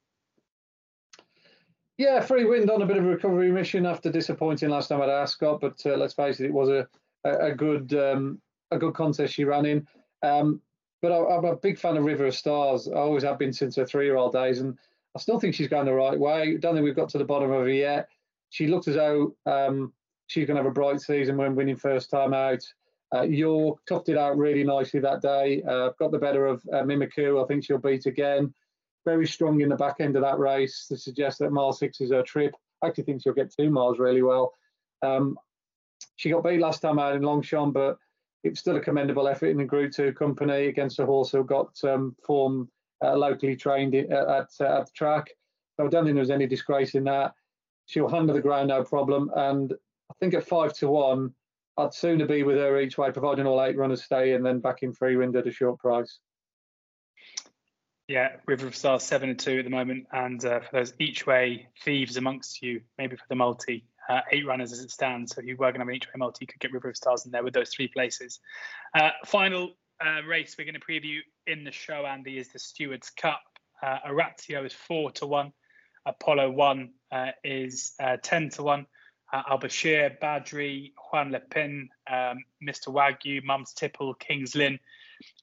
Yeah, 1.97 2.21
Free 2.21 2.45
Wind 2.45 2.71
on 2.71 2.83
a 2.83 2.87
bit 2.87 2.97
of 2.97 3.05
a 3.05 3.09
recovery 3.09 3.53
mission 3.53 3.87
after 3.87 4.11
disappointing 4.11 4.71
last 4.71 4.88
time 4.88 5.01
at 5.01 5.09
Ascot, 5.09 5.61
but 5.61 5.81
uh, 5.87 5.97
let's 5.97 6.14
face 6.14 6.40
it, 6.40 6.47
it 6.47 6.53
was 6.53 6.69
a 6.69 6.88
a, 7.25 7.47
a 7.47 7.55
good 7.55 7.95
um, 7.95 8.40
a 8.71 8.79
good 8.79 8.95
contest 8.95 9.35
she 9.35 9.45
ran 9.45 9.67
in. 9.67 9.87
Um, 10.23 10.61
but 11.03 11.12
I, 11.12 11.37
am 11.37 11.45
a 11.45 11.57
big 11.57 11.79
fan 11.79 11.97
of 11.97 12.05
River 12.05 12.27
of 12.27 12.35
Stars. 12.35 12.88
I 12.88 12.97
always 12.97 13.25
have 13.25 13.38
been 13.38 13.53
since 13.53 13.77
her 13.77 13.85
three-year-old 13.85 14.33
days, 14.33 14.61
and 14.61 14.79
I 15.16 15.20
still 15.20 15.38
think 15.38 15.55
she's 15.55 15.68
going 15.68 15.87
the 15.87 15.94
right 15.94 16.18
way. 16.18 16.57
Don't 16.57 16.74
think 16.74 16.85
we've 16.85 16.96
got 16.96 17.09
to 17.11 17.18
the 17.18 17.24
bottom 17.24 17.50
of 17.53 17.62
her 17.62 17.68
yet. 17.68 18.09
She 18.50 18.66
looked 18.66 18.88
as 18.88 18.96
though 18.96 19.35
um, 19.46 19.92
she's 20.27 20.46
going 20.46 20.57
to 20.57 20.62
have 20.62 20.70
a 20.70 20.74
bright 20.74 21.00
season 21.00 21.37
when 21.37 21.55
winning 21.55 21.77
first 21.77 22.11
time 22.11 22.35
out. 22.35 22.62
Uh, 23.14 23.22
York 23.22 23.79
toughed 23.88 24.09
it 24.09 24.18
out 24.18 24.37
really 24.37 24.64
nicely 24.64 24.98
that 25.00 25.22
day. 25.22 25.62
Uh, 25.68 25.90
got 25.98 26.11
the 26.11 26.18
better 26.18 26.46
of 26.46 26.62
uh, 26.72 26.83
Mimikyu. 26.83 27.42
I 27.42 27.46
think 27.46 27.64
she'll 27.64 27.79
beat 27.79 28.07
again. 28.07 28.53
Very 29.05 29.27
strong 29.27 29.61
in 29.61 29.68
the 29.68 29.77
back 29.77 29.96
end 30.00 30.16
of 30.16 30.22
that 30.22 30.38
race 30.38 30.87
to 30.88 30.96
suggest 30.96 31.38
that 31.38 31.53
mile 31.53 31.72
six 31.72 32.00
is 32.00 32.11
her 32.11 32.22
trip. 32.22 32.55
I 32.83 32.88
actually 32.88 33.05
think 33.05 33.22
she'll 33.22 33.35
get 33.35 33.55
two 33.55 33.70
miles 33.70 33.98
really 33.98 34.22
well. 34.22 34.53
Um, 35.03 35.38
she 36.16 36.31
got 36.31 36.42
beat 36.42 36.61
last 36.61 36.81
time 36.81 36.98
out 36.98 37.14
in 37.14 37.22
Longchamp, 37.22 37.74
but 37.74 37.98
it's 38.42 38.61
still 38.61 38.77
a 38.77 38.81
commendable 38.81 39.29
effort 39.29 39.48
in 39.48 39.59
the 39.59 39.64
Group 39.64 39.92
Two 39.92 40.12
company 40.12 40.66
against 40.66 40.98
a 40.98 41.07
horse 41.07 41.31
who 41.31 41.44
got 41.44 41.72
um, 41.85 42.16
form 42.27 42.68
locally 43.12 43.57
trained 43.57 43.95
at, 43.95 44.11
at, 44.11 44.49
uh, 44.61 44.79
at 44.79 44.87
the 44.87 44.93
track. 44.95 45.31
So 45.77 45.87
I 45.87 45.88
don't 45.88 46.05
think 46.05 46.14
there's 46.14 46.31
any 46.31 46.47
disgrace 46.47 46.95
in 46.95 47.05
that. 47.05 47.35
She'll 47.87 48.09
handle 48.09 48.35
the 48.35 48.40
ground 48.40 48.69
no 48.69 48.83
problem, 48.83 49.31
and 49.37 49.73
I 50.11 50.14
think 50.21 50.33
at 50.33 50.49
five 50.49 50.73
to 50.75 50.88
one, 50.88 51.35
I'd 51.77 51.93
sooner 51.93 52.27
be 52.27 52.43
with 52.43 52.57
her 52.57 52.81
each 52.81 52.97
way, 52.97 53.11
providing 53.11 53.47
all 53.47 53.62
eight 53.62 53.77
runners 53.77 54.05
stay, 54.05 54.33
and 54.33 54.47
then 54.47 54.61
back 54.61 54.83
in 54.83 54.93
free 54.93 55.17
wind 55.17 55.37
at 55.37 55.47
a 55.47 55.53
short 55.53 55.79
price. 55.81 56.19
Yeah, 58.07 58.37
River 58.47 58.67
of 58.67 58.77
Stars 58.77 59.03
seven 59.03 59.31
and 59.31 59.38
two 59.38 59.59
at 59.59 59.64
the 59.64 59.71
moment, 59.71 60.07
and 60.12 60.45
uh, 60.45 60.61
for 60.61 60.69
those 60.73 60.95
each 60.99 61.27
way 61.27 61.69
thieves 61.85 62.17
amongst 62.17 62.62
you, 62.62 62.83
maybe 62.97 63.17
for 63.17 63.25
the 63.29 63.35
multi, 63.35 63.85
uh, 64.09 64.21
eight 64.31 64.47
runners 64.47 64.73
as 64.73 64.81
it 64.81 64.90
stands. 64.90 65.35
So 65.35 65.40
if 65.40 65.47
you 65.47 65.57
were 65.57 65.67
going 65.73 65.75
to 65.75 65.81
have 65.81 65.88
an 65.88 65.95
each 65.95 66.07
way 66.07 66.12
multi, 66.19 66.38
you 66.43 66.47
could 66.47 66.61
get 66.61 66.73
River 66.73 66.90
of 66.90 66.97
Stars 66.97 67.27
in 67.27 67.33
there 67.33 67.43
with 67.43 67.55
those 67.55 67.71
three 67.71 67.88
places. 67.88 68.40
Uh, 68.95 69.11
final 69.25 69.77
uh, 70.04 70.22
race 70.26 70.57
we're 70.59 70.64
going 70.64 70.74
to 70.74 70.80
preview 70.80 71.18
in 71.46 71.64
the 71.64 71.72
show, 71.72 72.07
Andy, 72.07 72.38
is 72.38 72.48
the 72.48 72.59
Stewards 72.59 73.11
Cup. 73.11 73.42
Uh, 73.83 73.98
Orazio 74.09 74.64
is 74.64 74.72
four 74.72 75.11
to 75.12 75.26
one. 75.26 75.52
Apollo 76.07 76.50
one 76.50 76.92
uh, 77.12 77.30
is 77.42 77.92
ten 78.22 78.50
to 78.50 78.62
one 78.62 78.87
uh, 79.35 79.42
Al 79.50 79.59
Bashir, 79.59 80.16
Badri, 80.20 80.92
Juan 81.11 81.33
Les 81.33 81.42
Pins, 81.50 81.88
um, 82.11 82.38
Mr. 82.62 82.88
Wagyu, 82.88 83.42
Mums 83.42 83.72
Tipple, 83.72 84.14
King's 84.14 84.54
Lynn, 84.54 84.78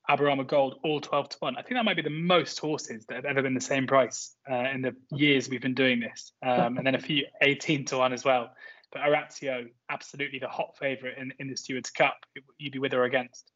Aberama 0.09 0.47
Gold, 0.47 0.79
all 0.83 1.01
12 1.01 1.29
to 1.29 1.37
1. 1.39 1.57
I 1.57 1.61
think 1.61 1.75
that 1.75 1.83
might 1.83 1.97
be 1.97 2.01
the 2.01 2.09
most 2.09 2.57
horses 2.59 3.05
that 3.07 3.15
have 3.15 3.25
ever 3.25 3.41
been 3.41 3.53
the 3.53 3.61
same 3.61 3.87
price 3.87 4.33
uh, 4.49 4.69
in 4.73 4.81
the 4.81 4.95
years 5.11 5.49
we've 5.49 5.61
been 5.61 5.73
doing 5.73 5.99
this. 5.99 6.31
Um, 6.41 6.77
and 6.77 6.87
then 6.87 6.95
a 6.95 6.99
few 6.99 7.25
18 7.41 7.85
to 7.85 7.97
1 7.97 8.13
as 8.13 8.23
well. 8.23 8.51
But 8.93 9.01
Orazio, 9.01 9.67
absolutely 9.89 10.39
the 10.39 10.47
hot 10.47 10.77
favourite 10.77 11.17
in, 11.17 11.33
in 11.39 11.49
the 11.49 11.57
Stewards 11.57 11.89
Cup. 11.89 12.17
You'd 12.57 12.73
be 12.73 12.79
with 12.79 12.93
or 12.93 13.03
against? 13.03 13.51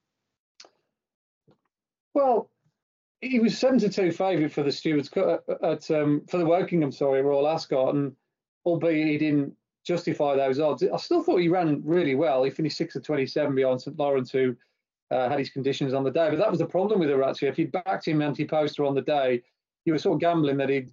Well, 2.15 2.49
he 3.21 3.39
was 3.39 3.57
7 3.57 3.77
to 3.79 3.89
2 3.89 4.11
favourite 4.11 4.51
for 4.51 4.63
the 4.63 4.71
Stewards 4.71 5.09
Cup 5.09 5.43
uh, 5.47 5.71
at, 5.73 5.91
um, 5.91 6.23
for 6.27 6.37
the 6.37 6.45
Wokingham, 6.45 6.93
sorry, 6.93 7.21
Royal 7.21 7.47
Ascot. 7.47 7.93
And 7.93 8.15
albeit 8.65 9.07
he 9.07 9.17
didn't 9.17 9.53
justify 9.85 10.35
those 10.35 10.59
odds. 10.59 10.83
I 10.83 10.97
still 10.97 11.21
thought 11.21 11.41
he 11.41 11.49
ran 11.49 11.81
really 11.85 12.15
well. 12.15 12.43
He 12.43 12.49
finished 12.49 12.77
six 12.77 12.95
of 12.95 13.03
27 13.03 13.53
beyond 13.53 13.81
St 13.81 13.99
Lawrence, 13.99 14.31
who 14.31 14.55
uh, 15.11 15.29
had 15.29 15.39
his 15.39 15.49
conditions 15.49 15.93
on 15.93 16.03
the 16.03 16.09
day. 16.09 16.29
But 16.29 16.39
that 16.39 16.49
was 16.49 16.59
the 16.59 16.65
problem 16.65 16.99
with 16.99 17.11
Orazio. 17.11 17.49
If 17.49 17.59
you 17.59 17.67
backed 17.67 18.07
him 18.07 18.21
anti-poster 18.21 18.85
on 18.85 18.95
the 18.95 19.01
day, 19.01 19.43
you 19.83 19.93
were 19.93 19.99
sort 19.99 20.15
of 20.15 20.21
gambling 20.21 20.57
that 20.57 20.69
he'd 20.69 20.91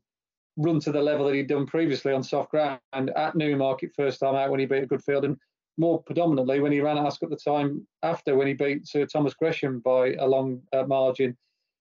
run 0.56 0.80
to 0.80 0.92
the 0.92 1.00
level 1.00 1.26
that 1.26 1.34
he'd 1.34 1.46
done 1.46 1.66
previously 1.66 2.12
on 2.12 2.22
soft 2.22 2.50
ground 2.50 2.80
at 2.94 3.34
Newmarket 3.34 3.94
first 3.96 4.20
time 4.20 4.34
out 4.34 4.50
when 4.50 4.60
he 4.60 4.66
beat 4.66 4.82
a 4.82 4.86
good 4.86 5.02
field, 5.02 5.24
and 5.24 5.38
more 5.78 6.02
predominantly 6.02 6.60
when 6.60 6.72
he 6.72 6.80
ran 6.80 6.98
at 6.98 7.06
Ascot 7.06 7.32
at 7.32 7.38
the 7.38 7.50
time 7.50 7.86
after 8.02 8.36
when 8.36 8.46
he 8.46 8.52
beat 8.52 8.86
Sir 8.86 9.06
Thomas 9.06 9.34
Gresham 9.34 9.80
by 9.80 10.14
a 10.14 10.26
long 10.26 10.62
uh, 10.72 10.84
margin. 10.84 11.36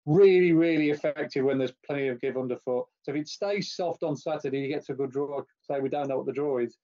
Really, 0.05 0.51
really 0.51 0.89
effective 0.89 1.45
when 1.45 1.57
there's 1.57 1.73
plenty 1.85 2.09
of 2.09 2.19
give 2.19 2.37
underfoot. 2.37 2.85
So 3.03 3.11
if 3.11 3.15
it 3.15 3.27
stays 3.27 3.73
soft 3.73 4.03
on 4.03 4.17
Saturday, 4.17 4.63
he 4.63 4.67
gets 4.67 4.89
a 4.89 4.93
good 4.93 5.11
draw. 5.11 5.41
Say 5.61 5.79
we 5.79 5.89
don't 5.89 6.09
know 6.09 6.17
what 6.17 6.25
the 6.25 6.33
draw 6.33 6.57
is 6.59 6.77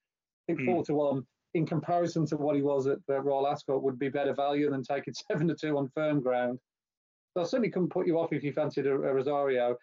I 0.48 0.52
think 0.52 0.60
mm. 0.60 0.72
four 0.72 0.84
to 0.84 0.94
one 0.94 1.26
in 1.54 1.66
comparison 1.66 2.26
to 2.26 2.36
what 2.36 2.56
he 2.56 2.62
was 2.62 2.86
at 2.86 2.98
the 3.06 3.20
Royal 3.20 3.48
Ascot 3.48 3.82
would 3.82 3.98
be 3.98 4.08
better 4.08 4.34
value 4.34 4.70
than 4.70 4.82
taking 4.82 5.14
seven 5.30 5.48
to 5.48 5.54
two 5.54 5.76
on 5.78 5.90
firm 5.94 6.20
ground. 6.20 6.58
So 7.34 7.42
I 7.42 7.44
certainly 7.44 7.70
couldn't 7.70 7.90
put 7.90 8.06
you 8.06 8.18
off 8.18 8.32
if 8.32 8.42
you 8.42 8.52
fancied 8.52 8.86
a, 8.86 8.90
Orazio. 8.90 9.76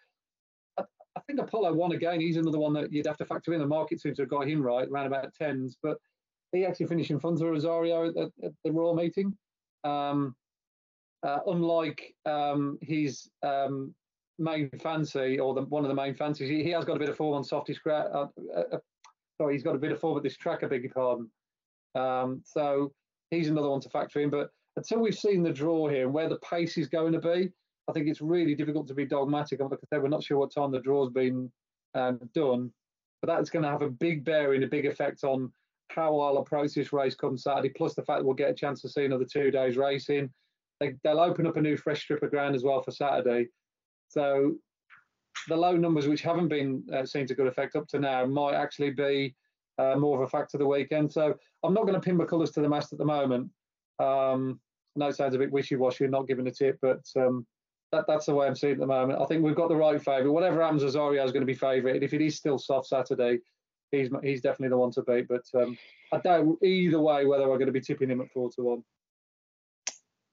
I, 0.78 0.82
I, 1.16 1.20
think 1.26 1.40
Apollo 1.40 1.74
one 1.74 1.92
again. 1.92 2.20
He's 2.20 2.36
another 2.36 2.58
one 2.58 2.74
that 2.74 2.92
you'd 2.92 3.06
have 3.06 3.16
to 3.18 3.24
factor 3.24 3.54
in. 3.54 3.60
The 3.60 3.66
market 3.66 4.00
seems 4.00 4.16
to 4.16 4.22
have 4.22 4.30
got 4.30 4.48
him 4.48 4.60
right 4.60 4.88
around 4.88 5.06
about 5.06 5.34
tens, 5.34 5.78
but 5.82 5.96
he 6.52 6.64
actually 6.64 6.86
finished 6.86 7.10
in 7.10 7.20
front 7.20 7.40
of 7.40 7.46
Orazio 7.46 8.08
at, 8.08 8.16
at 8.44 8.52
the 8.64 8.72
Royal 8.72 8.94
meeting. 8.94 9.36
Um, 9.84 10.34
uh, 11.22 11.38
unlike 11.46 12.14
um, 12.26 12.78
his 12.80 13.28
um, 13.42 13.94
main 14.38 14.70
fancy 14.80 15.38
or 15.38 15.54
the, 15.54 15.62
one 15.62 15.84
of 15.84 15.88
the 15.88 15.94
main 15.94 16.14
fancies, 16.14 16.48
he, 16.48 16.62
he, 16.62 16.70
has 16.70 16.84
got 16.84 16.96
a 16.96 17.00
bit 17.00 17.08
of 17.08 17.16
form 17.16 17.34
on 17.34 17.44
softish 17.44 17.78
gra- 17.78 18.10
uh, 18.14 18.26
uh, 18.56 18.78
sorry, 19.36 19.54
he's 19.54 19.62
got 19.62 19.74
a 19.74 19.78
bit 19.78 19.92
of 19.92 20.00
form 20.00 20.16
at 20.16 20.22
this 20.22 20.36
track, 20.36 20.62
I 20.62 20.66
beg 20.66 20.82
your 20.82 20.92
pardon. 20.92 21.30
Um, 21.94 22.42
so 22.44 22.92
he's 23.30 23.48
another 23.48 23.70
one 23.70 23.80
to 23.80 23.90
factor 23.90 24.20
in. 24.20 24.30
But 24.30 24.50
until 24.76 25.00
we've 25.00 25.18
seen 25.18 25.42
the 25.42 25.52
draw 25.52 25.88
here 25.88 26.04
and 26.04 26.14
where 26.14 26.28
the 26.28 26.38
pace 26.38 26.78
is 26.78 26.88
going 26.88 27.12
to 27.12 27.20
be, 27.20 27.50
I 27.88 27.92
think 27.92 28.06
it's 28.06 28.20
really 28.20 28.54
difficult 28.54 28.86
to 28.88 28.94
be 28.94 29.06
dogmatic. 29.06 29.60
Like 29.60 29.72
I 29.72 29.76
said, 29.88 30.02
we're 30.02 30.08
not 30.08 30.22
sure 30.22 30.38
what 30.38 30.54
time 30.54 30.70
the 30.70 30.80
draw's 30.80 31.10
been 31.10 31.50
um, 31.94 32.20
done, 32.34 32.70
but 33.22 33.28
that's 33.28 33.50
going 33.50 33.64
to 33.64 33.70
have 33.70 33.82
a 33.82 33.90
big 33.90 34.24
bearing, 34.24 34.62
a 34.62 34.66
big 34.68 34.86
effect 34.86 35.24
on 35.24 35.50
how 35.88 36.18
I'll 36.20 36.38
approach 36.38 36.74
this 36.74 36.92
race 36.92 37.14
come 37.14 37.36
Saturday. 37.36 37.70
Plus 37.70 37.94
the 37.94 38.04
fact 38.04 38.20
that 38.20 38.24
we'll 38.24 38.34
get 38.34 38.50
a 38.50 38.54
chance 38.54 38.80
to 38.82 38.88
see 38.88 39.04
another 39.04 39.24
two 39.24 39.50
days 39.50 39.76
racing. 39.76 40.30
They, 40.80 40.94
they'll 41.02 41.20
open 41.20 41.46
up 41.46 41.56
a 41.56 41.60
new 41.60 41.76
fresh 41.76 42.02
strip 42.02 42.22
of 42.22 42.30
ground 42.30 42.54
as 42.54 42.62
well 42.62 42.82
for 42.82 42.92
Saturday. 42.92 43.48
So 44.08 44.54
the 45.48 45.56
low 45.56 45.76
numbers, 45.76 46.06
which 46.06 46.22
haven't 46.22 46.48
been 46.48 46.84
uh, 46.94 47.04
seen 47.04 47.26
to 47.26 47.34
good 47.34 47.46
effect 47.46 47.76
up 47.76 47.88
to 47.88 47.98
now, 47.98 48.24
might 48.26 48.54
actually 48.54 48.90
be 48.90 49.34
uh, 49.78 49.96
more 49.96 50.16
of 50.16 50.26
a 50.26 50.30
factor 50.30 50.56
of 50.56 50.60
the 50.60 50.66
weekend. 50.66 51.12
So 51.12 51.34
I'm 51.62 51.74
not 51.74 51.82
going 51.82 51.94
to 51.94 52.00
pin 52.00 52.16
my 52.16 52.24
colours 52.24 52.50
to 52.52 52.60
the 52.60 52.68
mast 52.68 52.92
at 52.92 52.98
the 52.98 53.04
moment. 53.04 53.50
Um, 53.98 54.60
I 54.96 55.00
know 55.00 55.08
it 55.08 55.16
sounds 55.16 55.34
a 55.34 55.38
bit 55.38 55.52
wishy-washy 55.52 56.06
not 56.08 56.28
giving 56.28 56.46
a 56.46 56.50
tip, 56.50 56.78
but 56.82 57.00
um, 57.16 57.46
that, 57.92 58.04
that's 58.06 58.26
the 58.26 58.34
way 58.34 58.46
I'm 58.46 58.54
seeing 58.54 58.72
it 58.72 58.76
at 58.76 58.80
the 58.80 58.86
moment. 58.86 59.20
I 59.20 59.26
think 59.26 59.42
we've 59.42 59.54
got 59.54 59.68
the 59.68 59.76
right 59.76 60.02
favourite. 60.02 60.32
Whatever 60.32 60.62
happens, 60.62 60.82
Orazio 60.82 61.24
is 61.24 61.32
going 61.32 61.42
to 61.42 61.46
be 61.46 61.54
favourite. 61.54 62.02
If 62.02 62.14
it 62.14 62.20
is 62.20 62.36
still 62.36 62.58
soft 62.58 62.88
Saturday, 62.88 63.38
he's 63.90 64.10
he's 64.22 64.40
definitely 64.40 64.68
the 64.68 64.78
one 64.78 64.92
to 64.92 65.02
beat. 65.02 65.28
But 65.28 65.44
um, 65.54 65.78
I 66.12 66.18
doubt 66.18 66.62
either 66.62 67.00
way 67.00 67.26
whether 67.26 67.48
we're 67.48 67.58
going 67.58 67.66
to 67.66 67.72
be 67.72 67.80
tipping 67.80 68.10
him 68.10 68.20
at 68.20 68.32
four 68.32 68.50
to 68.52 68.62
one. 68.62 68.84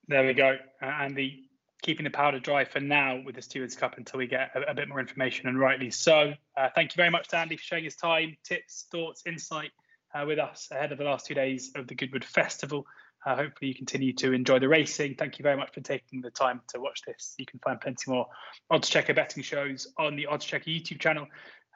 There 0.08 0.26
we 0.26 0.34
go. 0.34 0.58
And 0.82 1.16
the 1.16 1.42
keeping 1.82 2.04
the 2.04 2.10
powder 2.10 2.40
dry 2.40 2.66
for 2.66 2.80
now 2.80 3.22
with 3.24 3.36
the 3.36 3.42
Stewards 3.42 3.76
Cup 3.76 3.98
until 3.98 4.18
we 4.18 4.28
get 4.28 4.52
a, 4.56 4.72
a 4.72 4.74
bit 4.74 4.88
more 4.88 5.00
information, 5.00 5.48
and 5.48 5.60
rightly 5.60 5.92
so. 5.92 6.34
Uh, 6.58 6.70
thank 6.74 6.92
you 6.92 6.98
very 6.98 7.12
much 7.12 7.28
to 7.30 7.38
Andy 7.38 7.58
for 7.58 7.64
sharing 7.64 7.84
his 7.84 7.96
time, 7.96 8.38
tips, 8.44 8.88
thoughts, 8.92 9.24
insight 9.26 9.72
uh, 10.14 10.26
with 10.26 10.40
us 10.40 10.68
ahead 10.72 10.92
of 10.92 10.98
the 10.98 11.04
last 11.04 11.26
two 11.26 11.34
days 11.34 11.72
of 11.76 11.88
the 11.88 11.96
Goodwood 11.96 12.24
Festival. 12.24 12.86
Uh, 13.26 13.36
hopefully, 13.36 13.70
you 13.70 13.76
continue 13.76 14.14
to 14.14 14.34
enjoy 14.34 14.60
the 14.60 14.68
racing. 14.68 15.16
Thank 15.16 15.40
you 15.40 15.44
very 15.44 15.58
much 15.58 15.74
for 15.74 15.82
taking 15.82 16.22
the 16.22 16.30
time 16.30 16.62
to 16.70 16.80
watch 16.80 17.02
this. 17.08 17.34
You 17.38 17.46
can 17.46 17.60
find 17.60 17.82
plenty 17.82 18.12
more 18.12 18.28
Odds 18.70 18.88
Checker 18.88 19.16
betting 19.16 19.42
shows 19.42 19.88
on 19.98 20.16
the 20.16 20.28
Odds 20.28 20.46
Checker 20.46 20.70
YouTube 20.70 21.00
channel. 21.00 21.28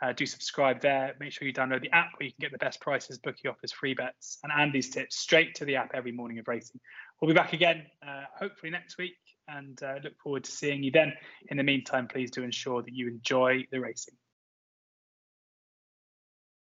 Uh, 0.02 0.14
do 0.14 0.26
subscribe 0.26 0.82
there. 0.82 1.16
Make 1.20 1.34
sure 1.34 1.48
you 1.48 1.54
download 1.54 1.82
the 1.82 1.94
app 1.94 2.12
where 2.18 2.26
you 2.26 2.32
can 2.32 2.40
get 2.40 2.52
the 2.52 2.58
best 2.58 2.80
prices, 2.80 3.18
bookie 3.18 3.48
offers, 3.48 3.72
free 3.72 3.94
bets, 3.94 4.38
and 4.44 4.52
Andy's 4.52 4.90
tips 4.90 5.18
straight 5.18 5.56
to 5.56 5.66
the 5.66 5.76
app 5.76 5.92
every 5.94 6.12
morning 6.12 6.40
of 6.40 6.48
racing. 6.48 6.80
We'll 7.22 7.28
be 7.28 7.36
back 7.36 7.54
again, 7.54 7.86
uh, 8.06 8.24
hopefully 8.38 8.72
next 8.72 8.98
week 8.98 9.18
and 9.50 9.82
uh, 9.84 9.96
look 10.04 10.14
forward 10.22 10.44
to 10.46 10.52
seeing 10.52 10.84
you 10.84 10.92
then. 10.92 11.14
In 11.48 11.58
the 11.58 11.64
meantime, 11.64 12.08
please 12.08 12.32
do 12.32 12.44
ensure 12.44 12.82
that 12.82 12.94
you 12.94 13.08
enjoy 13.08 13.66
the 13.72 13.80
racing. 13.80 14.16